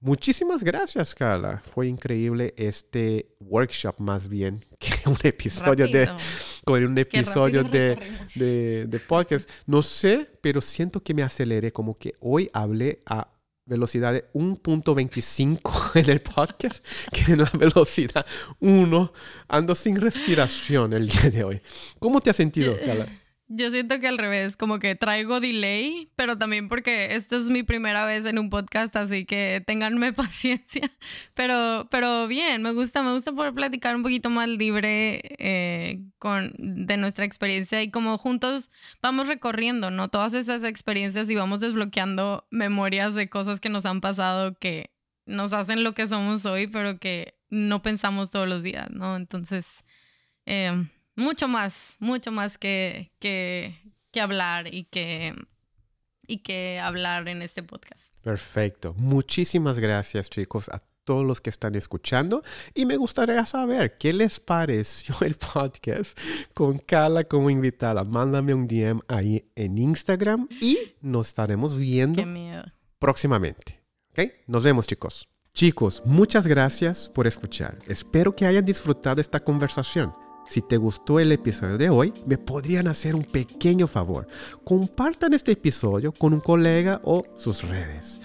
[0.00, 1.60] Muchísimas gracias, Carla.
[1.64, 6.08] Fue increíble este workshop más bien que un episodio de
[6.64, 7.98] con un episodio de,
[8.36, 9.48] de, de, podcast.
[9.66, 13.28] No sé, pero siento que me aceleré, como que hoy hablé a
[13.68, 18.24] velocidad de 1.25 en el podcast, que en la velocidad
[18.60, 19.12] 1
[19.48, 21.60] ando sin respiración el día de hoy.
[21.98, 23.08] ¿Cómo te has sentido, Carla?
[23.50, 27.62] Yo siento que al revés, como que traigo delay, pero también porque esta es mi
[27.62, 30.90] primera vez en un podcast, así que ténganme paciencia.
[31.32, 36.52] Pero, pero bien, me gusta, me gusta poder platicar un poquito más libre eh, con,
[36.58, 38.70] de nuestra experiencia y como juntos
[39.00, 40.08] vamos recorriendo, ¿no?
[40.08, 44.90] Todas esas experiencias y vamos desbloqueando memorias de cosas que nos han pasado que
[45.24, 49.16] nos hacen lo que somos hoy, pero que no pensamos todos los días, ¿no?
[49.16, 49.66] Entonces...
[50.44, 50.86] Eh,
[51.18, 53.74] mucho más, mucho más que, que,
[54.20, 55.34] hablar y que,
[56.26, 58.14] y que hablar en este podcast.
[58.22, 58.94] Perfecto.
[58.96, 62.42] Muchísimas gracias chicos a todos los que están escuchando
[62.74, 66.18] y me gustaría saber qué les pareció el podcast
[66.54, 68.04] con Carla como invitada.
[68.04, 72.22] Mándame un DM ahí en Instagram y nos estaremos viendo
[72.98, 73.82] próximamente.
[74.10, 74.32] ¿Ok?
[74.46, 75.28] Nos vemos chicos.
[75.54, 77.78] Chicos, muchas gracias por escuchar.
[77.88, 80.12] Espero que hayan disfrutado esta conversación.
[80.48, 84.26] Si te gustó el episodio de hoy, me podrían hacer un pequeño favor.
[84.64, 88.18] Compartan este episodio con un colega o sus redes.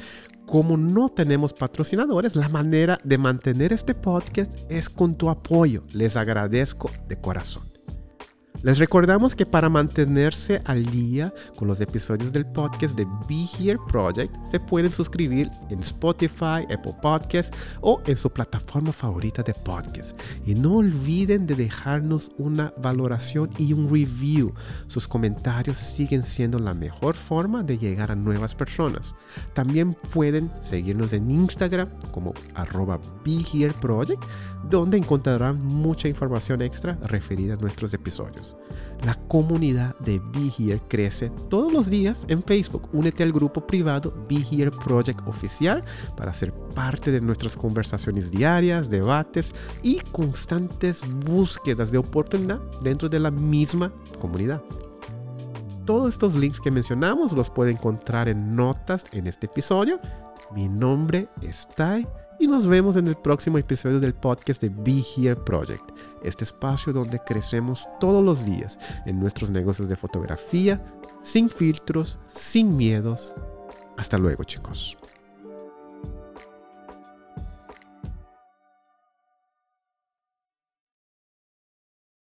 [0.46, 5.84] Como no tenemos patrocinadores, la manera de mantener este podcast es con tu apoyo.
[5.92, 7.73] Les agradezco de corazón.
[8.64, 13.78] Les recordamos que para mantenerse al día con los episodios del podcast de Be Here
[13.90, 20.18] Project, se pueden suscribir en Spotify, Apple Podcasts o en su plataforma favorita de podcast.
[20.46, 24.54] Y no olviden de dejarnos una valoración y un review.
[24.88, 29.14] Sus comentarios siguen siendo la mejor forma de llegar a nuevas personas.
[29.52, 34.24] También pueden seguirnos en Instagram como arroba Be Here Project,
[34.70, 38.53] donde encontrarán mucha información extra referida a nuestros episodios.
[39.06, 42.90] La comunidad de Be Here crece todos los días en Facebook.
[42.94, 45.84] Únete al grupo privado Be Here Project Oficial
[46.16, 53.20] para ser parte de nuestras conversaciones diarias, debates y constantes búsquedas de oportunidad dentro de
[53.20, 54.62] la misma comunidad.
[55.86, 60.00] Todos estos links que mencionamos los puede encontrar en notas en este episodio.
[60.56, 62.08] Mi nombre es Tai
[62.40, 65.92] y nos vemos en el próximo episodio del podcast de Be Here Project,
[66.24, 70.84] este espacio donde crecemos todos los días en nuestros negocios de fotografía,
[71.22, 73.34] sin filtros, sin miedos.
[73.98, 74.98] Hasta luego chicos.